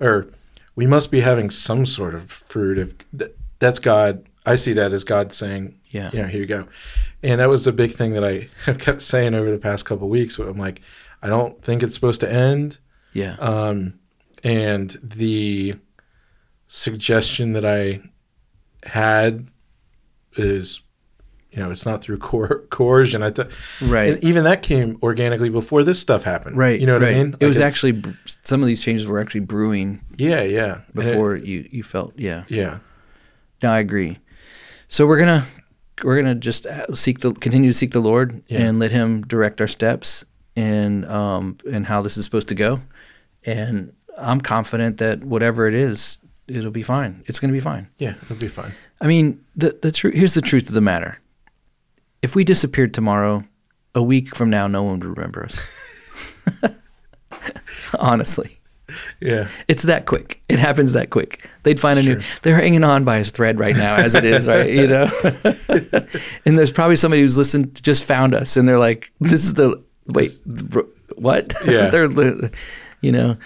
or 0.00 0.28
we 0.76 0.86
must 0.86 1.10
be 1.10 1.20
having 1.20 1.50
some 1.50 1.84
sort 1.84 2.14
of 2.14 2.30
fruit 2.30 2.78
of 2.78 2.94
th- 3.18 3.34
that's 3.62 3.78
God. 3.78 4.26
I 4.44 4.56
see 4.56 4.72
that 4.74 4.92
as 4.92 5.04
God 5.04 5.32
saying, 5.32 5.78
Yeah. 5.90 6.10
you 6.12 6.18
know, 6.20 6.26
here 6.28 6.40
you 6.40 6.46
go. 6.46 6.66
And 7.22 7.40
that 7.40 7.48
was 7.48 7.64
the 7.64 7.72
big 7.72 7.92
thing 7.92 8.12
that 8.14 8.24
I 8.24 8.48
have 8.66 8.78
kept 8.78 9.00
saying 9.02 9.34
over 9.34 9.50
the 9.50 9.58
past 9.58 9.84
couple 9.86 10.06
of 10.06 10.10
weeks. 10.10 10.38
Where 10.38 10.48
I'm 10.48 10.58
like, 10.58 10.80
I 11.22 11.28
don't 11.28 11.62
think 11.62 11.82
it's 11.82 11.94
supposed 11.94 12.20
to 12.22 12.30
end. 12.32 12.78
yeah, 13.12 13.36
Um, 13.38 13.94
and 14.42 14.96
the 15.02 15.76
suggestion 16.66 17.52
that 17.52 17.64
I 17.64 18.00
had 18.84 19.46
is, 20.36 20.80
you 21.50 21.58
know, 21.62 21.70
it's 21.70 21.84
not 21.86 22.00
through 22.02 22.18
coer- 22.18 22.66
coercion. 22.70 23.22
I 23.22 23.30
thought, 23.30 23.50
right. 23.82 24.14
and 24.14 24.24
even 24.24 24.44
that 24.44 24.62
came 24.62 24.98
organically 25.02 25.50
before 25.50 25.84
this 25.84 26.00
stuff 26.00 26.24
happened. 26.24 26.56
Right, 26.56 26.80
You 26.80 26.86
know 26.86 26.94
what 26.94 27.02
right. 27.02 27.14
I 27.14 27.22
mean? 27.22 27.36
It 27.40 27.46
was 27.46 27.60
actually 27.60 28.02
some 28.24 28.62
of 28.62 28.66
these 28.66 28.80
changes 28.80 29.06
were 29.06 29.20
actually 29.20 29.40
brewing 29.40 30.00
yeah, 30.16 30.42
yeah. 30.42 30.80
And 30.94 31.04
it- 31.04 31.12
before 31.12 31.36
you 31.36 31.68
you 31.70 31.82
felt 31.82 32.14
yeah. 32.16 32.44
yeah. 32.48 32.78
No, 33.62 33.70
I 33.70 33.78
agree. 33.78 34.18
So 34.88 35.06
we're 35.06 35.18
gonna 35.18 35.46
we're 36.04 36.16
gonna 36.16 36.34
just 36.34 36.66
uh, 36.66 36.94
seek 36.94 37.20
the 37.20 37.32
continue 37.32 37.70
to 37.70 37.74
seek 37.76 37.92
the 37.92 38.00
Lord 38.00 38.42
Yeah. 38.48 38.60
and 38.62 38.78
let 38.78 38.90
Him 38.92 39.22
direct 39.22 39.60
our 39.60 39.66
steps 39.68 40.24
and 40.56 41.04
um 41.06 41.56
and 41.70 41.86
how 41.86 42.02
this 42.02 42.16
is 42.16 42.24
supposed 42.24 42.48
to 42.48 42.54
go. 42.54 42.80
And 43.44 43.92
I'm 44.18 44.40
confident 44.40 44.98
that 44.98 45.24
whatever 45.24 45.66
it 45.66 45.74
is, 45.74 46.20
it'll 46.48 46.70
be 46.70 46.82
fine. 46.82 47.22
It's 47.26 47.40
gonna 47.40 47.52
be 47.52 47.60
fine. 47.60 47.88
Yeah, 47.98 48.14
it'll 48.24 48.36
be 48.36 48.48
fine. 48.48 48.72
I 49.00 49.06
mean, 49.06 49.40
the 49.56 49.78
the 49.80 49.92
truth 49.92 50.14
here's 50.14 50.34
the 50.34 50.42
truth 50.42 50.68
of 50.68 50.74
the 50.74 50.80
matter. 50.80 51.18
If 52.22 52.34
we 52.36 52.44
disappeared 52.44 52.94
tomorrow, 52.94 53.44
a 53.94 54.02
week 54.02 54.36
from 54.36 54.48
now, 54.50 54.66
no 54.68 54.82
one 54.82 55.00
would 55.00 55.16
remember 55.16 55.44
us. 55.44 55.58
Honestly, 57.98 58.58
Yeah. 59.20 59.48
It's 59.68 59.82
that 59.84 60.06
quick. 60.06 60.40
It 60.48 60.58
happens 60.58 60.92
that 60.92 61.10
quick. 61.10 61.48
They'd 61.62 61.80
find 61.80 61.98
a 61.98 62.02
new. 62.02 62.20
They're 62.42 62.56
hanging 62.56 62.84
on 62.84 63.04
by 63.04 63.18
his 63.18 63.30
thread 63.30 63.58
right 63.58 63.76
now, 63.76 63.96
as 63.96 64.14
it 64.14 64.24
is, 64.24 64.46
right? 64.46 64.68
You 64.68 64.86
know. 64.86 65.10
and 66.44 66.58
there's 66.58 66.72
probably 66.72 66.96
somebody 66.96 67.22
who's 67.22 67.38
listened, 67.38 67.82
just 67.82 68.04
found 68.04 68.34
us, 68.34 68.56
and 68.56 68.68
they're 68.68 68.78
like, 68.78 69.12
"This 69.20 69.44
is 69.44 69.54
the 69.54 69.82
wait, 70.08 70.32
what?" 71.16 71.52
Yeah. 71.66 71.88
they're, 71.90 72.50
you 73.00 73.12
know, 73.12 73.36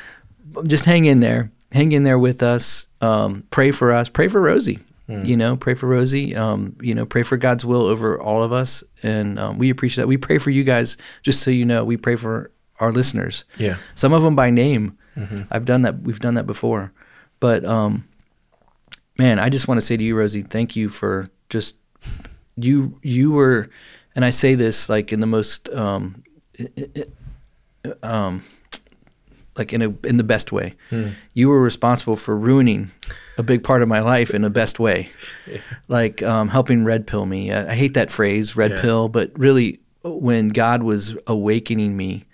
just 0.64 0.84
hang 0.84 1.04
in 1.04 1.20
there. 1.20 1.50
Hang 1.72 1.92
in 1.92 2.04
there 2.04 2.18
with 2.18 2.42
us. 2.42 2.86
Um, 3.00 3.44
pray 3.50 3.70
for 3.70 3.92
us. 3.92 4.08
Pray 4.08 4.28
for 4.28 4.40
Rosey. 4.40 4.80
Hmm. 5.08 5.24
You 5.24 5.36
know, 5.36 5.56
pray 5.56 5.74
for 5.74 5.86
Rosey. 5.88 6.36
Um, 6.36 6.76
you 6.80 6.94
know, 6.94 7.06
pray 7.06 7.22
for 7.22 7.36
God's 7.36 7.64
will 7.64 7.82
over 7.82 8.20
all 8.20 8.42
of 8.42 8.52
us, 8.52 8.82
and 9.02 9.38
um, 9.38 9.58
we 9.58 9.70
appreciate 9.70 10.02
that. 10.02 10.08
We 10.08 10.16
pray 10.16 10.38
for 10.38 10.50
you 10.50 10.64
guys. 10.64 10.96
Just 11.22 11.42
so 11.42 11.50
you 11.50 11.64
know, 11.64 11.84
we 11.84 11.96
pray 11.96 12.16
for 12.16 12.50
our 12.78 12.92
listeners 12.92 13.44
Yeah. 13.56 13.76
some 13.94 14.12
of 14.12 14.22
them 14.22 14.36
by 14.36 14.50
name. 14.50 14.98
Mm-hmm. 15.16 15.42
I've 15.50 15.64
done 15.64 15.82
that. 15.82 16.02
We've 16.02 16.20
done 16.20 16.34
that 16.34 16.46
before. 16.46 16.92
But 17.40 17.64
um, 17.64 18.06
man, 19.18 19.38
I 19.38 19.48
just 19.48 19.66
want 19.68 19.78
to 19.80 19.86
say 19.86 19.96
to 19.96 20.02
you, 20.02 20.14
Rosey, 20.14 20.42
thank 20.48 20.76
you 20.76 20.88
for 20.88 21.30
just 21.48 21.76
you. 22.56 22.98
You 23.02 23.32
were, 23.32 23.68
and 24.14 24.24
I 24.24 24.30
say 24.30 24.54
this 24.54 24.88
like 24.88 25.12
in 25.12 25.20
the 25.20 25.26
most 25.26 25.68
um, 25.70 26.22
um, 28.02 28.44
like 29.56 29.72
in 29.72 29.82
a 29.82 29.94
in 30.06 30.16
the 30.16 30.24
best 30.24 30.52
way. 30.52 30.74
Hmm. 30.90 31.10
You 31.34 31.48
were 31.48 31.60
responsible 31.62 32.16
for 32.16 32.36
ruining 32.36 32.90
a 33.38 33.42
big 33.42 33.64
part 33.64 33.82
of 33.82 33.88
my 33.88 34.00
life 34.00 34.34
in 34.34 34.42
the 34.42 34.50
best 34.50 34.78
way, 34.78 35.10
like 35.88 36.22
um, 36.22 36.48
helping 36.48 36.84
red 36.84 37.06
pill 37.06 37.26
me. 37.26 37.52
I, 37.52 37.70
I 37.72 37.74
hate 37.74 37.94
that 37.94 38.10
phrase, 38.10 38.56
red 38.56 38.72
Yeah. 38.72 38.82
pill, 38.82 39.08
but 39.08 39.30
really, 39.38 39.80
when 40.02 40.48
God 40.48 40.82
was 40.82 41.16
awakening 41.26 41.96
me 41.96 42.24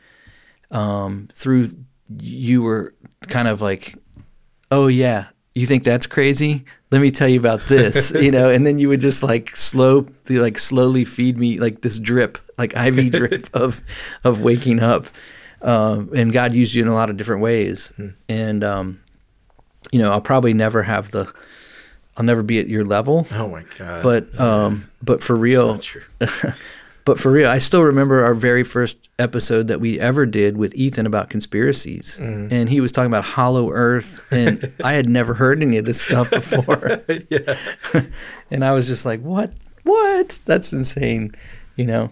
um, 0.71 1.29
through 1.35 1.71
you 2.20 2.62
were 2.62 2.94
kind 3.29 3.48
of 3.48 3.61
like, 3.61 3.94
oh 4.70 4.87
yeah, 4.88 5.27
you 5.55 5.66
think 5.66 5.85
that's 5.85 6.07
crazy? 6.07 6.64
Let 6.90 7.01
me 7.01 7.11
tell 7.11 7.29
you 7.29 7.38
about 7.38 7.61
this, 7.66 8.11
you 8.14 8.31
know. 8.31 8.51
And 8.51 8.66
then 8.66 8.79
you 8.79 8.88
would 8.88 9.01
just 9.01 9.22
like 9.22 9.57
slow, 9.57 10.07
like 10.29 10.59
slowly 10.59 11.05
feed 11.05 11.38
me 11.38 11.59
like 11.59 11.83
this 11.83 11.98
drip, 11.98 12.38
like 12.59 12.75
IV 12.77 13.12
drip 13.12 13.48
of 13.55 13.83
of 14.25 14.40
waking 14.40 14.81
up. 14.81 15.07
Um, 15.62 16.11
and 16.14 16.33
God 16.33 16.55
used 16.55 16.75
you 16.75 16.83
in 16.83 16.88
a 16.88 16.94
lot 16.94 17.09
of 17.11 17.16
different 17.16 17.42
ways. 17.42 17.92
And 18.29 18.64
um, 18.64 19.01
you 19.90 19.98
know, 20.01 20.11
I'll 20.11 20.20
probably 20.20 20.55
never 20.55 20.83
have 20.83 21.11
the, 21.12 21.33
I'll 22.16 22.25
never 22.25 22.42
be 22.42 22.59
at 22.59 22.68
your 22.68 22.85
level. 22.85 23.27
Oh 23.31 23.48
my 23.48 23.64
god. 23.79 24.03
But 24.03 24.40
um, 24.40 24.90
but 25.03 25.22
for 25.22 25.37
real. 25.37 25.81
but 27.05 27.19
for 27.19 27.33
real, 27.33 27.49
I 27.51 27.59
still 27.59 27.83
remember 27.83 28.25
our 28.25 28.35
very 28.35 28.62
first 28.65 29.09
episode 29.19 29.69
that 29.69 29.81
we 29.81 29.99
ever 29.99 30.25
did 30.27 30.57
with 30.57 30.75
Ethan 30.75 31.07
about 31.07 31.31
conspiracies. 31.31 32.17
Mm-hmm. 32.21 32.53
And 32.53 32.69
he 32.69 32.81
was 32.81 32.93
talking 32.93 33.11
about 33.11 33.25
hollow 33.25 33.71
earth. 33.71 34.27
And 34.33 34.73
I 34.85 34.93
had 34.93 35.09
never 35.09 35.35
heard 35.35 35.62
any 35.62 35.79
of 35.79 35.85
this 35.85 36.01
stuff 36.01 36.31
before. 36.31 37.03
yeah. 37.31 37.59
and 38.51 38.65
I 38.65 38.73
was 38.73 38.87
just 38.87 39.05
like, 39.05 39.21
what? 39.21 39.53
What? 39.83 40.38
That's 40.45 40.73
insane, 40.73 41.33
you 41.77 41.87
know? 41.87 42.11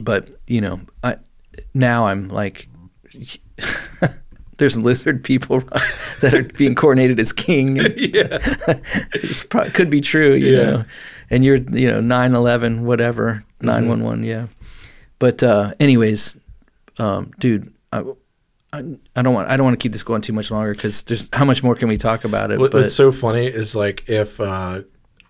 But, 0.00 0.30
you 0.46 0.60
know, 0.60 0.80
I 1.02 1.16
now 1.72 2.06
I'm 2.08 2.28
like, 2.28 2.68
there's 4.58 4.76
lizard 4.76 5.22
people 5.24 5.60
that 6.20 6.34
are 6.34 6.42
being 6.42 6.74
coordinated 6.74 7.18
as 7.20 7.32
king. 7.32 7.76
Yeah. 7.96 8.38
pro- 9.48 9.70
could 9.70 9.90
be 9.90 10.00
true, 10.00 10.34
you 10.34 10.56
Yeah. 10.56 10.64
know. 10.64 10.84
And 11.30 11.44
you're, 11.44 11.56
you 11.56 11.90
know, 11.90 12.00
9/11, 12.00 12.80
whatever, 12.80 13.44
Mm-hmm. 13.58 13.66
911, 13.66 14.24
yeah. 14.24 14.46
But 15.18 15.42
uh, 15.42 15.72
anyways, 15.80 16.36
um, 16.98 17.32
dude, 17.38 17.72
I, 17.92 18.02
I, 18.72 18.84
I 19.16 19.22
don't 19.22 19.32
want 19.32 19.48
I 19.48 19.56
don't 19.56 19.64
want 19.64 19.78
to 19.78 19.82
keep 19.82 19.92
this 19.92 20.02
going 20.02 20.20
too 20.22 20.32
much 20.32 20.50
longer 20.50 20.74
because 20.74 21.02
there's 21.04 21.28
how 21.32 21.44
much 21.44 21.62
more 21.62 21.74
can 21.74 21.88
we 21.88 21.96
talk 21.96 22.24
about 22.24 22.50
it? 22.50 22.58
What, 22.58 22.72
but 22.72 22.82
what's 22.82 22.94
so 22.94 23.12
funny 23.12 23.46
is 23.46 23.74
like 23.74 24.08
if 24.08 24.40
uh, 24.40 24.82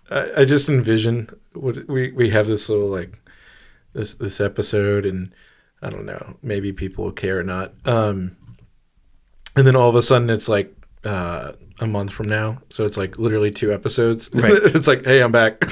I, 0.09 0.31
I 0.37 0.45
just 0.45 0.67
envision 0.67 1.29
what 1.53 1.87
we 1.87 2.11
we 2.11 2.29
have 2.31 2.47
this 2.47 2.67
little 2.67 2.89
like 2.89 3.19
this 3.93 4.15
this 4.15 4.41
episode 4.41 5.05
and 5.05 5.33
I 5.81 5.89
don't 5.91 6.05
know 6.05 6.37
maybe 6.41 6.73
people 6.73 7.05
will 7.05 7.11
care 7.11 7.39
or 7.39 7.43
not. 7.43 7.73
Um, 7.85 8.35
and 9.55 9.65
then 9.65 9.75
all 9.75 9.89
of 9.89 9.95
a 9.95 10.01
sudden 10.01 10.29
it's 10.29 10.49
like 10.49 10.75
uh, 11.03 11.53
a 11.79 11.85
month 11.87 12.11
from 12.11 12.27
now, 12.29 12.61
so 12.69 12.85
it's 12.85 12.97
like 12.97 13.17
literally 13.17 13.51
two 13.51 13.73
episodes. 13.73 14.29
Right. 14.33 14.51
it's 14.75 14.87
like 14.87 15.03
hey, 15.05 15.21
I'm 15.21 15.31
back. 15.31 15.57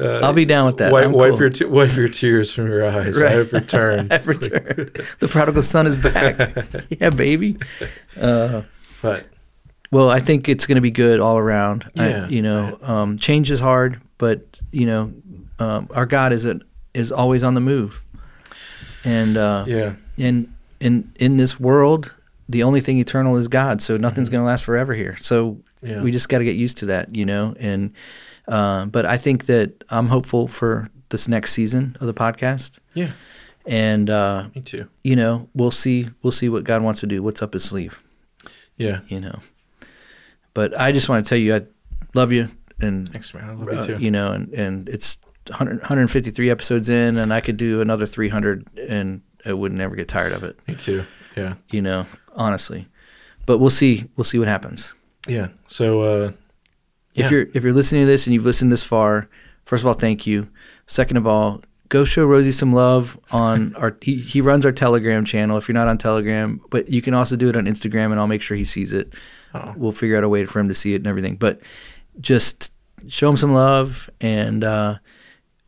I'll 0.00 0.32
be 0.32 0.44
down 0.44 0.66
with 0.66 0.78
that. 0.78 0.90
wipe 0.92 1.10
wipe 1.10 1.30
cool. 1.32 1.40
your 1.40 1.50
te- 1.50 1.64
wipe 1.66 1.94
your 1.96 2.08
tears 2.08 2.52
from 2.52 2.66
your 2.68 2.86
eyes. 2.86 3.20
Right. 3.20 3.32
I 3.32 3.34
have 3.36 3.52
returned. 3.52 4.12
I've 4.14 4.26
returned. 4.26 4.90
the 5.20 5.28
prodigal 5.28 5.62
son 5.62 5.86
is 5.86 5.96
back. 5.96 6.84
yeah, 6.90 7.10
baby. 7.10 7.56
Uh, 8.20 8.62
But 9.02 9.26
well, 9.90 10.10
I 10.10 10.20
think 10.20 10.48
it's 10.48 10.66
going 10.66 10.76
to 10.76 10.82
be 10.82 10.90
good 10.90 11.20
all 11.20 11.38
around. 11.38 11.84
I- 11.96 12.08
Yeah. 12.08 12.28
you 12.28 12.42
know, 12.42 12.78
um, 12.82 13.16
change 13.18 13.50
is 13.50 13.60
hard, 13.60 14.00
but 14.18 14.60
you 14.72 14.86
know, 14.86 15.12
um, 15.58 15.88
our 15.94 16.06
God 16.06 16.32
is 16.32 16.44
a, 16.46 16.60
is 16.94 17.12
always 17.12 17.44
on 17.44 17.54
the 17.54 17.60
move, 17.60 18.02
and 19.04 19.36
uh, 19.36 19.64
yeah, 19.66 19.94
in 20.16 20.52
in 20.80 21.12
in 21.16 21.36
this 21.36 21.60
world, 21.60 22.12
the 22.48 22.62
only 22.62 22.80
thing 22.80 22.98
eternal 22.98 23.36
is 23.36 23.48
God. 23.48 23.82
So 23.82 23.96
nothing's 23.96 24.28
going 24.30 24.40
to 24.42 24.46
last 24.46 24.64
forever 24.64 24.94
here. 24.94 25.16
So 25.16 25.60
Yeah. 25.82 26.00
we 26.02 26.10
just 26.12 26.28
got 26.28 26.38
to 26.38 26.44
get 26.44 26.56
used 26.56 26.78
to 26.78 26.86
that, 26.86 27.14
you 27.14 27.24
know. 27.26 27.54
And 27.58 27.92
uh, 28.48 28.86
but 28.86 29.04
I 29.06 29.16
think 29.18 29.46
that 29.46 29.84
I'm 29.90 30.08
hopeful 30.08 30.48
for 30.48 30.88
this 31.10 31.28
next 31.28 31.52
season 31.52 31.96
of 32.00 32.06
the 32.06 32.14
podcast, 32.14 32.72
yeah, 32.94 33.12
and 33.66 34.08
uh, 34.10 34.48
me 34.54 34.62
too. 34.62 34.88
you 35.04 35.16
know, 35.16 35.48
we'll 35.54 35.70
see 35.70 36.08
we'll 36.22 36.32
see 36.32 36.48
what 36.48 36.64
God 36.64 36.82
wants 36.82 37.00
to 37.00 37.06
do. 37.06 37.22
What's 37.22 37.42
up 37.42 37.52
his 37.52 37.64
sleeve, 37.64 38.02
Yeah, 38.76 39.00
you 39.08 39.20
know. 39.20 39.40
But 40.54 40.78
I 40.80 40.92
just 40.92 41.08
want 41.08 41.24
to 41.24 41.28
tell 41.28 41.38
you, 41.38 41.54
I 41.56 41.62
love 42.14 42.32
you, 42.32 42.48
and 42.80 43.08
thanks, 43.08 43.32
man. 43.34 43.48
I 43.48 43.52
love 43.52 43.68
uh, 43.68 43.72
you 43.80 43.86
too. 43.96 44.02
you 44.02 44.10
know, 44.10 44.32
and 44.32 44.52
and 44.54 44.88
it's 44.88 45.18
100, 45.48 45.80
153 45.80 46.50
episodes 46.50 46.88
in, 46.88 47.16
and 47.18 47.32
I 47.32 47.40
could 47.40 47.56
do 47.58 47.80
another 47.80 48.06
300, 48.06 48.66
and 48.88 49.20
I 49.46 49.52
would 49.52 49.72
never 49.72 49.94
get 49.94 50.08
tired 50.08 50.32
of 50.32 50.42
it. 50.42 50.58
Me 50.66 50.74
too. 50.74 51.04
Yeah. 51.38 51.54
you 51.70 51.80
know, 51.82 52.06
honestly. 52.34 52.86
But 53.46 53.58
we'll 53.58 53.70
see. 53.70 54.04
We'll 54.16 54.24
see 54.24 54.38
what 54.38 54.48
happens. 54.48 54.92
Yeah. 55.26 55.48
So 55.66 56.02
uh 56.02 56.32
If 57.14 57.30
you're 57.30 57.46
if 57.54 57.62
you're 57.64 57.72
listening 57.72 58.02
to 58.02 58.06
this 58.06 58.26
and 58.26 58.34
you've 58.34 58.44
listened 58.44 58.70
this 58.72 58.84
far, 58.84 59.28
first 59.64 59.82
of 59.82 59.86
all, 59.86 59.94
thank 59.94 60.26
you. 60.26 60.48
Second 60.86 61.16
of 61.16 61.26
all, 61.26 61.62
go 61.88 62.04
show 62.04 62.26
Rosey 62.26 62.52
some 62.52 62.72
love 62.72 63.18
on 63.30 63.74
our 63.82 63.96
he, 64.02 64.16
he 64.16 64.40
runs 64.40 64.64
our 64.66 64.72
Telegram 64.72 65.24
channel 65.24 65.56
if 65.58 65.68
you're 65.68 65.74
not 65.74 65.88
on 65.88 65.98
Telegram, 65.98 66.60
but 66.70 66.88
you 66.88 67.00
can 67.02 67.14
also 67.14 67.36
do 67.36 67.48
it 67.48 67.56
on 67.56 67.64
Instagram 67.66 68.10
and 68.10 68.20
I'll 68.20 68.26
make 68.26 68.42
sure 68.42 68.56
he 68.56 68.64
sees 68.64 68.92
it. 68.92 69.14
Oh. 69.54 69.74
We'll 69.76 69.92
figure 69.92 70.16
out 70.18 70.24
a 70.24 70.28
way 70.28 70.44
for 70.46 70.60
him 70.60 70.68
to 70.68 70.74
see 70.74 70.92
it 70.92 70.96
and 70.96 71.06
everything. 71.06 71.36
But 71.36 71.60
just 72.20 72.72
show 73.08 73.30
him 73.30 73.36
some 73.36 73.52
love 73.54 74.10
and 74.20 74.62
uh 74.64 74.96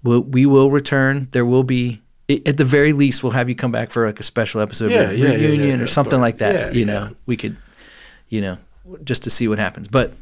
we'll, 0.03 0.21
we 0.21 0.45
will 0.47 0.71
return. 0.71 1.29
There 1.33 1.47
will 1.47 1.65
be 1.65 2.03
i- 2.31 2.43
at 2.47 2.57
the 2.57 2.65
very 2.65 2.93
least 2.93 3.23
we'll 3.23 3.33
have 3.33 3.49
you 3.49 3.55
come 3.55 3.73
back 3.73 3.91
for 3.91 4.07
like 4.07 4.21
a 4.21 4.23
special 4.25 4.61
episode 4.61 4.91
Yeah, 4.93 5.11
yeah, 5.11 5.33
reunion 5.35 5.79
yeah, 5.79 5.85
or 5.85 5.87
something 5.89 6.21
like 6.21 6.39
that. 6.39 6.75
you 6.75 6.85
know, 6.85 7.11
we 7.27 7.37
could 7.37 7.57
you 8.29 8.41
know, 8.41 8.59
just 9.05 9.25
to 9.25 9.31
see 9.31 9.49
what 9.49 9.59
happens. 9.59 9.89
But 9.89 10.13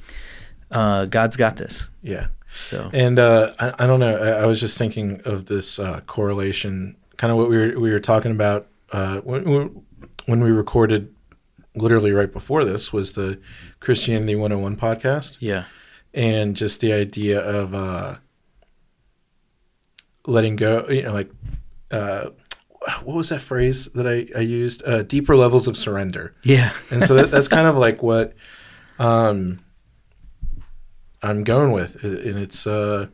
uh, 0.70 1.04
God's 1.06 1.36
got 1.36 1.56
this. 1.56 1.90
yeah. 2.02 2.28
So 2.54 2.88
And 2.94 3.18
uh 3.18 3.52
I, 3.60 3.84
I 3.84 3.86
don't 3.86 4.00
know, 4.00 4.16
I, 4.16 4.42
I 4.42 4.46
was 4.46 4.58
just 4.60 4.78
thinking 4.78 5.20
of 5.26 5.44
this 5.46 5.78
uh 5.78 6.00
correlation, 6.06 6.96
kind 7.18 7.30
of 7.30 7.36
what 7.38 7.48
we 7.50 7.56
were 7.58 7.78
we 7.78 7.90
were 7.90 8.00
talking 8.00 8.32
about 8.32 8.66
uh 8.92 9.18
when 9.20 9.44
when- 9.44 9.82
when 10.26 10.40
we 10.42 10.50
recorded 10.50 11.14
literally 11.74 12.12
right 12.12 12.32
before 12.32 12.64
this 12.64 12.92
was 12.92 13.12
the 13.12 13.38
Christianity 13.80 14.34
101 14.34 14.76
podcast 14.76 15.36
yeah, 15.40 15.64
and 16.14 16.56
just 16.56 16.80
the 16.80 16.92
idea 16.92 17.38
of 17.40 17.74
uh 17.74 18.16
letting 20.26 20.56
go, 20.56 20.86
you 20.88 21.02
know, 21.02 21.12
like 21.12 21.30
uh 21.90 22.30
what 23.02 23.16
was 23.16 23.28
that 23.30 23.42
phrase 23.42 23.86
that 23.86 24.06
I, 24.06 24.28
I 24.36 24.42
used? 24.42 24.82
Uh, 24.86 25.02
deeper 25.02 25.36
levels 25.36 25.66
of 25.66 25.76
surrender. 25.76 26.34
yeah, 26.42 26.72
and 26.90 27.04
so 27.04 27.14
that, 27.14 27.30
that's 27.30 27.48
kind 27.48 27.66
of 27.66 27.76
like 27.76 28.02
what 28.02 28.34
um, 28.98 29.60
I'm 31.22 31.44
going 31.44 31.72
with, 31.72 32.02
and 32.04 32.38
it's 32.38 32.66
uh, 32.66 33.08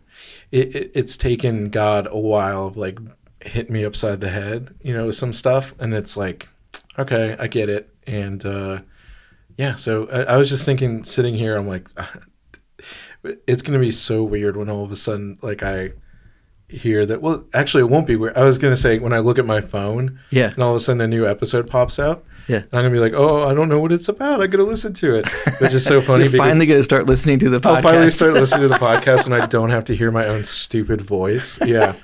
it, 0.50 0.76
it, 0.76 0.92
it's 0.94 1.16
taken 1.16 1.70
God 1.70 2.08
a 2.10 2.18
while 2.18 2.66
of 2.66 2.76
like 2.76 2.98
hit 3.40 3.70
me 3.70 3.84
upside 3.84 4.20
the 4.20 4.30
head, 4.30 4.74
you 4.82 4.94
know, 4.94 5.06
with 5.06 5.16
some 5.16 5.32
stuff, 5.32 5.74
and 5.78 5.94
it's 5.94 6.16
like, 6.16 6.48
okay, 6.98 7.37
I 7.38 7.46
get 7.46 7.68
it, 7.68 7.94
and 8.06 8.44
uh, 8.44 8.80
yeah. 9.56 9.74
So 9.76 10.08
I, 10.10 10.34
I 10.34 10.37
was 10.37 10.48
just 10.48 10.64
thinking, 10.64 11.04
sitting 11.04 11.34
here, 11.34 11.56
I'm 11.56 11.68
like, 11.68 11.88
it's 13.46 13.62
gonna 13.62 13.78
be 13.78 13.92
so 13.92 14.22
weird 14.22 14.56
when 14.56 14.68
all 14.68 14.84
of 14.84 14.92
a 14.92 14.96
sudden, 14.96 15.38
like 15.40 15.62
I 15.62 15.92
hear 16.68 17.05
that. 17.07 17.20
Well, 17.22 17.44
actually, 17.55 17.83
it 17.83 17.90
won't 17.90 18.07
be 18.07 18.16
weird. 18.16 18.37
I 18.37 18.42
was 18.44 18.59
gonna 18.59 18.77
say 18.77 18.98
when 18.98 19.12
I 19.12 19.18
look 19.18 19.38
at 19.38 19.46
my 19.46 19.61
phone 19.61 20.18
yeah, 20.31 20.50
and 20.50 20.62
all 20.62 20.70
of 20.70 20.77
a 20.77 20.81
sudden 20.81 21.00
a 21.00 21.07
new 21.07 21.27
episode 21.27 21.66
pops 21.68 21.98
out. 21.98 22.24
Yeah. 22.46 22.59
And 22.59 22.66
I'm 22.72 22.83
gonna 22.85 22.90
be 22.90 22.98
like, 22.98 23.14
oh, 23.14 23.48
I 23.48 23.55
don't 23.55 23.68
know 23.70 23.81
what 23.81 23.90
it's 23.92 24.09
about. 24.09 24.42
I 24.42 24.46
gotta 24.46 24.64
listen 24.64 24.92
to 24.94 25.14
it. 25.16 25.29
Which 25.61 25.72
is 25.72 25.85
so 25.85 26.00
funny 26.03 26.24
You're 26.24 26.33
because 26.33 26.46
finally 26.46 26.66
to 26.66 26.83
start 26.83 27.07
listening 27.07 27.38
to 27.38 27.48
the 27.50 27.59
podcast. 27.59 27.77
I'll 27.77 27.83
finally 27.83 28.11
start 28.11 28.35
listening 28.35 28.62
to 28.62 28.68
the 28.68 28.74
podcast 28.79 29.24
and 29.24 29.35
I 29.35 29.46
don't 29.46 29.70
have 29.70 29.85
to 29.87 29.96
hear 29.96 30.11
my 30.11 30.27
own 30.27 30.44
stupid 30.44 31.00
voice. 31.00 31.59
Yeah. 31.64 31.94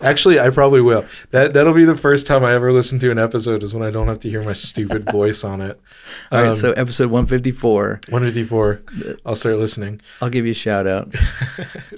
Actually, 0.00 0.40
I 0.40 0.50
probably 0.50 0.80
will. 0.80 1.04
That 1.32 1.52
that'll 1.52 1.74
be 1.74 1.84
the 1.84 1.96
first 1.96 2.26
time 2.26 2.44
I 2.44 2.54
ever 2.54 2.72
listen 2.72 2.98
to 3.00 3.10
an 3.10 3.18
episode 3.18 3.62
is 3.62 3.74
when 3.74 3.82
I 3.82 3.90
don't 3.90 4.08
have 4.08 4.18
to 4.20 4.30
hear 4.30 4.42
my 4.42 4.52
stupid 4.54 5.08
voice 5.10 5.44
on 5.44 5.60
it. 5.60 5.78
All 6.32 6.40
right, 6.40 6.48
Um, 6.48 6.54
so 6.56 6.72
episode 6.72 7.10
154. 7.10 8.00
154. 8.08 8.82
I'll 9.26 9.36
start 9.36 9.56
listening. 9.58 10.00
I'll 10.22 10.30
give 10.30 10.46
you 10.46 10.52
a 10.52 10.54
shout 10.54 10.86
out. 10.86 11.14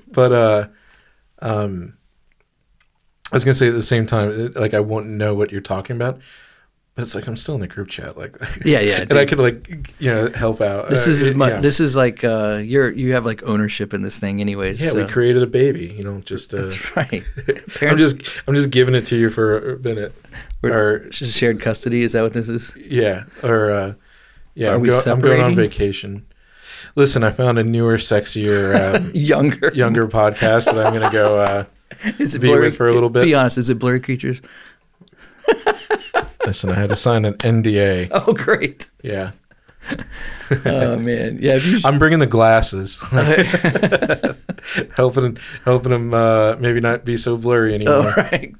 But 0.08 0.32
uh, 0.32 0.66
um, 1.40 1.96
I 3.32 3.36
was 3.36 3.44
gonna 3.44 3.54
say 3.54 3.68
at 3.68 3.74
the 3.74 3.82
same 3.82 4.06
time, 4.06 4.52
like 4.54 4.74
I 4.74 4.80
won't 4.80 5.06
know 5.06 5.34
what 5.34 5.52
you're 5.52 5.60
talking 5.60 5.94
about, 5.96 6.18
but 6.96 7.02
it's 7.02 7.14
like 7.14 7.28
I'm 7.28 7.36
still 7.36 7.54
in 7.54 7.60
the 7.60 7.68
group 7.68 7.88
chat, 7.88 8.18
like 8.18 8.36
Yeah, 8.64 8.80
yeah, 8.80 9.02
and 9.02 9.12
I 9.12 9.20
dude. 9.24 9.28
could 9.28 9.38
like 9.38 9.90
you 10.00 10.10
know 10.10 10.30
help 10.32 10.60
out. 10.60 10.90
This 10.90 11.06
Uh, 11.06 11.10
is 11.10 11.22
it- 11.28 11.36
my, 11.36 11.48
yeah. 11.48 11.60
this 11.60 11.78
is 11.78 11.94
like 11.94 12.24
uh, 12.24 12.56
you're 12.62 12.90
you 12.90 13.12
have 13.12 13.24
like 13.24 13.42
ownership 13.44 13.94
in 13.94 14.02
this 14.02 14.18
thing, 14.18 14.40
anyways. 14.40 14.80
Yeah, 14.82 14.92
we 14.92 15.06
created 15.06 15.42
a 15.42 15.46
baby. 15.46 15.86
You 15.86 16.02
know, 16.02 16.20
just 16.22 16.52
uh, 16.52 16.62
That's 16.62 16.96
right. 16.96 17.24
I'm 17.82 17.98
just 17.98 18.20
I'm 18.48 18.54
just 18.54 18.70
giving 18.70 18.94
it 18.96 19.06
to 19.06 19.16
you 19.16 19.30
for 19.30 19.74
a 19.74 19.78
minute. 19.78 20.12
we're- 20.62 20.74
or 20.74 21.12
shared 21.12 21.60
custody. 21.60 22.02
Is 22.02 22.12
that 22.12 22.22
what 22.22 22.32
this 22.32 22.48
is? 22.48 22.74
yeah, 22.76 23.24
or 23.44 23.70
uh, 23.70 23.94
yeah, 24.54 24.70
Are 24.70 24.74
I'm, 24.74 24.80
we 24.80 24.88
go- 24.88 25.02
I'm 25.06 25.20
going 25.20 25.40
on 25.40 25.54
vacation. 25.54 26.26
Listen, 26.96 27.22
I 27.24 27.30
found 27.30 27.58
a 27.58 27.64
newer, 27.64 27.96
sexier, 27.96 28.94
um, 28.96 29.10
Younger, 29.14 29.70
younger 29.74 30.06
podcast 30.08 30.66
that 30.66 30.86
I'm 30.86 30.92
gonna 30.92 31.10
go. 31.10 31.40
Uh, 31.40 31.64
Is 32.18 32.34
it 32.34 32.40
be 32.40 32.48
blurry? 32.48 32.66
with 32.66 32.76
for 32.76 32.88
a 32.88 32.92
little 32.94 33.10
bit. 33.10 33.24
Be 33.24 33.34
honest. 33.34 33.58
Is 33.58 33.70
it 33.70 33.78
blurry 33.78 34.00
creatures? 34.00 34.40
listen, 36.46 36.70
I 36.70 36.74
had 36.74 36.90
to 36.90 36.96
sign 36.96 37.24
an 37.24 37.34
NDA. 37.34 38.08
Oh, 38.12 38.32
great. 38.32 38.88
Yeah, 39.02 39.32
Oh 40.66 40.98
man, 40.98 41.38
yeah. 41.40 41.58
Sh- 41.58 41.84
I'm 41.84 41.98
bringing 41.98 42.18
the 42.18 42.26
glasses, 42.26 43.02
helping 44.96 45.38
helping 45.64 45.90
them 45.90 46.12
uh, 46.14 46.56
maybe 46.56 46.80
not 46.80 47.04
be 47.04 47.16
so 47.16 47.36
blurry 47.36 47.72
oh, 47.72 47.74
anymore. 47.76 48.14
right. 48.16 48.54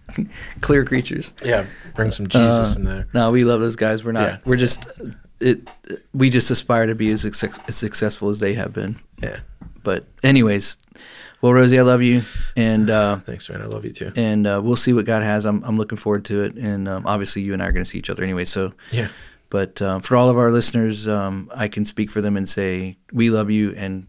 Clear 0.61 0.85
creatures. 0.85 1.33
Yeah, 1.45 1.67
bring 1.95 2.11
some 2.11 2.27
Jesus 2.27 2.75
Uh, 2.77 2.79
in 2.79 2.85
there. 2.87 3.07
No, 3.13 3.31
we 3.31 3.45
love 3.45 3.61
those 3.61 3.77
guys. 3.77 4.03
We're 4.05 4.13
not. 4.13 4.29
Yeah. 4.29 4.39
We're 4.45 4.57
just. 4.57 4.87
It. 5.41 5.69
We 6.13 6.31
just 6.31 6.51
aspire 6.51 6.87
to 6.87 6.95
be 6.95 7.11
as, 7.11 7.23
success, 7.23 7.59
as 7.69 7.77
successful 7.77 8.31
as 8.31 8.39
they 8.39 8.55
have 8.55 8.73
been. 8.73 8.99
Yeah, 9.23 9.41
But 9.83 10.05
anyways, 10.23 10.77
well, 11.41 11.53
Rosey, 11.53 11.79
I 11.79 11.83
love 11.83 12.03
you, 12.03 12.23
and 12.57 12.91
uh, 12.91 13.19
thanks, 13.21 13.49
man. 13.49 13.63
I 13.63 13.65
love 13.67 13.85
you 13.85 13.93
too. 13.93 14.13
and 14.17 14.47
uh, 14.47 14.61
we'll 14.63 14.77
see 14.77 14.93
what 14.93 15.07
God 15.07 15.23
has. 15.23 15.47
I'm 15.47 15.63
I'm 15.65 15.79
looking 15.79 15.97
forward 15.99 16.25
to 16.27 16.45
it, 16.45 16.55
and 16.57 16.89
um, 16.89 17.07
obviously 17.07 17.41
you 17.43 17.55
and 17.55 17.63
I 17.63 17.67
are 17.67 17.73
going 17.73 17.85
to 17.85 17.91
see 17.91 17.99
each 17.99 18.11
other 18.11 18.23
anyway. 18.23 18.45
So, 18.45 18.73
Yeah, 18.93 19.09
but 19.49 19.81
um, 19.81 20.03
for 20.03 20.17
all 20.17 20.29
of 20.29 20.37
our 20.37 20.51
listeners, 20.53 21.09
um, 21.09 21.51
I 21.55 21.69
can 21.69 21.85
speak 21.87 22.11
for 22.11 22.21
them 22.21 22.37
and 22.37 22.47
say 22.49 22.99
we 23.13 23.31
love 23.31 23.51
you 23.51 23.73
and 23.77 24.07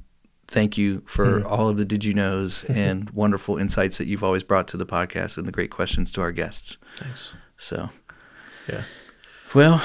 thank 0.50 0.78
you 0.78 1.02
for 1.06 1.46
all 1.48 1.70
of 1.70 1.78
the 1.78 1.86
did 1.86 2.04
you 2.04 2.14
knows 2.14 2.66
and 2.70 3.10
wonderful 3.12 3.58
insights 3.58 3.98
that 4.00 4.08
you've 4.08 4.24
always 4.26 4.44
brought 4.44 4.68
to 4.68 4.76
the 4.76 4.86
podcast 4.86 5.38
and 5.38 5.48
the 5.48 5.52
great 5.54 5.72
questions 5.72 6.12
to 6.12 6.20
our 6.22 6.34
guests. 6.34 6.76
thanks. 6.98 7.34
So, 7.58 7.90
Yeah. 8.68 8.84
well, 9.56 9.82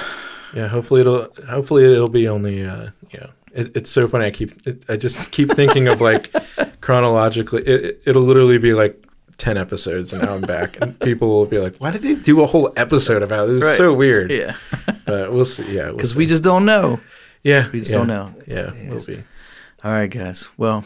Yeah, 0.54 0.68
hopefully 0.68 1.00
it'll 1.02 1.28
hopefully 1.48 1.84
it'll 1.84 2.08
be 2.08 2.28
only 2.28 2.64
uh 2.64 2.90
you 3.10 3.20
know 3.20 3.30
it, 3.52 3.74
it's 3.76 3.90
so 3.90 4.06
funny. 4.08 4.26
I 4.26 4.30
keep 4.30 4.52
it, 4.66 4.84
I 4.88 4.96
just 4.96 5.30
keep 5.30 5.50
thinking 5.52 5.88
of 5.88 6.00
like 6.00 6.34
chronologically. 6.80 7.62
It, 7.62 7.84
it 7.84 8.02
it'll 8.06 8.22
literally 8.22 8.58
be 8.58 8.72
like 8.74 9.02
ten 9.38 9.56
episodes, 9.56 10.12
and 10.12 10.22
now 10.22 10.34
I'm 10.34 10.40
back, 10.42 10.78
and 10.80 10.98
people 11.00 11.28
will 11.28 11.46
be 11.46 11.58
like, 11.58 11.76
"Why 11.78 11.90
did 11.90 12.02
they 12.02 12.14
do 12.14 12.40
a 12.42 12.46
whole 12.46 12.72
episode 12.76 13.22
about 13.22 13.46
this? 13.46 13.56
This 13.60 13.64
Right. 13.64 13.70
is 13.72 13.76
so 13.76 13.92
weird." 13.92 14.30
yeah, 14.30 14.56
but 15.06 15.32
we'll 15.32 15.44
see. 15.44 15.70
Yeah, 15.72 15.86
we'll 15.86 15.96
because 15.96 16.16
we 16.16 16.26
just 16.26 16.42
don't 16.42 16.64
know. 16.64 17.00
yeah 17.42 17.68
we 17.72 17.80
just 17.80 17.90
yeah, 17.90 17.96
don't 17.98 18.06
know. 18.06 18.34
Yeah, 18.46 18.70
we'll 18.88 18.94
Yes. 18.94 19.06
be. 19.06 19.22
All 19.84 19.90
right, 19.92 20.10
guys. 20.10 20.48
Well, 20.56 20.84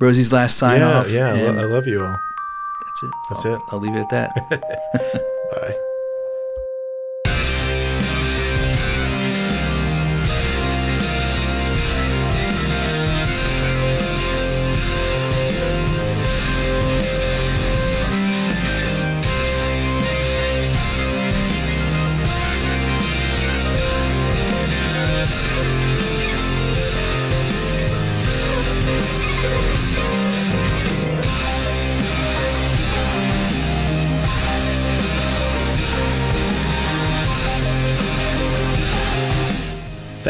Rosey's 0.00 0.32
last 0.32 0.58
sign 0.58 0.80
yeah, 0.80 0.98
off. 0.98 1.08
yeah. 1.10 1.32
I 1.32 1.64
love 1.64 1.86
you 1.86 2.04
all. 2.04 2.16
that's 2.16 3.02
it. 3.02 3.10
That's 3.30 3.46
I'll, 3.46 3.54
it. 3.54 3.60
I'll 3.70 3.80
leave 3.80 3.94
it 3.94 4.00
at 4.00 4.10
that. 4.10 4.50
Bye. 5.52 5.88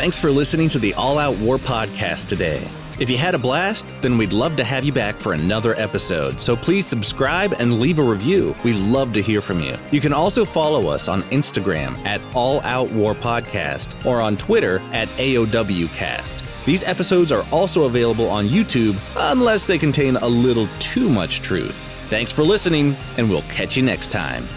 Thanks 0.02 0.18
for 0.18 0.32
listening 0.32 0.68
to 0.70 0.80
the 0.80 0.94
All 0.94 1.16
Out 1.16 1.36
War 1.36 1.58
podcast 1.58 2.28
today. 2.28 2.68
If 2.98 3.08
you 3.08 3.16
had 3.16 3.36
a 3.36 3.38
blast, 3.38 3.86
then 4.02 4.18
we'd 4.18 4.32
love 4.32 4.56
to 4.56 4.64
have 4.64 4.82
you 4.82 4.90
back 4.90 5.14
for 5.14 5.32
another 5.32 5.76
episode. 5.76 6.40
So 6.40 6.56
please 6.56 6.88
subscribe 6.88 7.52
and 7.60 7.78
leave 7.78 8.00
a 8.00 8.02
review. 8.02 8.56
We 8.64 8.72
love 8.72 9.12
to 9.12 9.22
hear 9.22 9.40
from 9.40 9.60
you. 9.60 9.76
You 9.92 10.00
can 10.00 10.12
also 10.12 10.44
follow 10.44 10.88
us 10.88 11.06
on 11.06 11.22
Instagram 11.30 11.96
at 12.04 12.20
All 12.34 12.60
Out 12.62 12.90
War 12.90 13.14
Podcast 13.14 14.04
or 14.04 14.20
on 14.20 14.36
Twitter 14.36 14.80
at 14.90 15.06
AOWcast. 15.18 16.64
These 16.64 16.82
episodes 16.82 17.30
are 17.30 17.46
also 17.52 17.84
available 17.84 18.28
on 18.28 18.48
YouTube 18.48 18.98
unless 19.16 19.68
they 19.68 19.78
contain 19.78 20.16
a 20.16 20.26
little 20.26 20.66
too 20.80 21.08
much 21.08 21.42
truth. 21.42 21.76
Thanks 22.08 22.32
for 22.32 22.42
listening, 22.42 22.96
and 23.18 23.30
we'll 23.30 23.42
catch 23.42 23.76
you 23.76 23.84
next 23.84 24.08
time. 24.08 24.48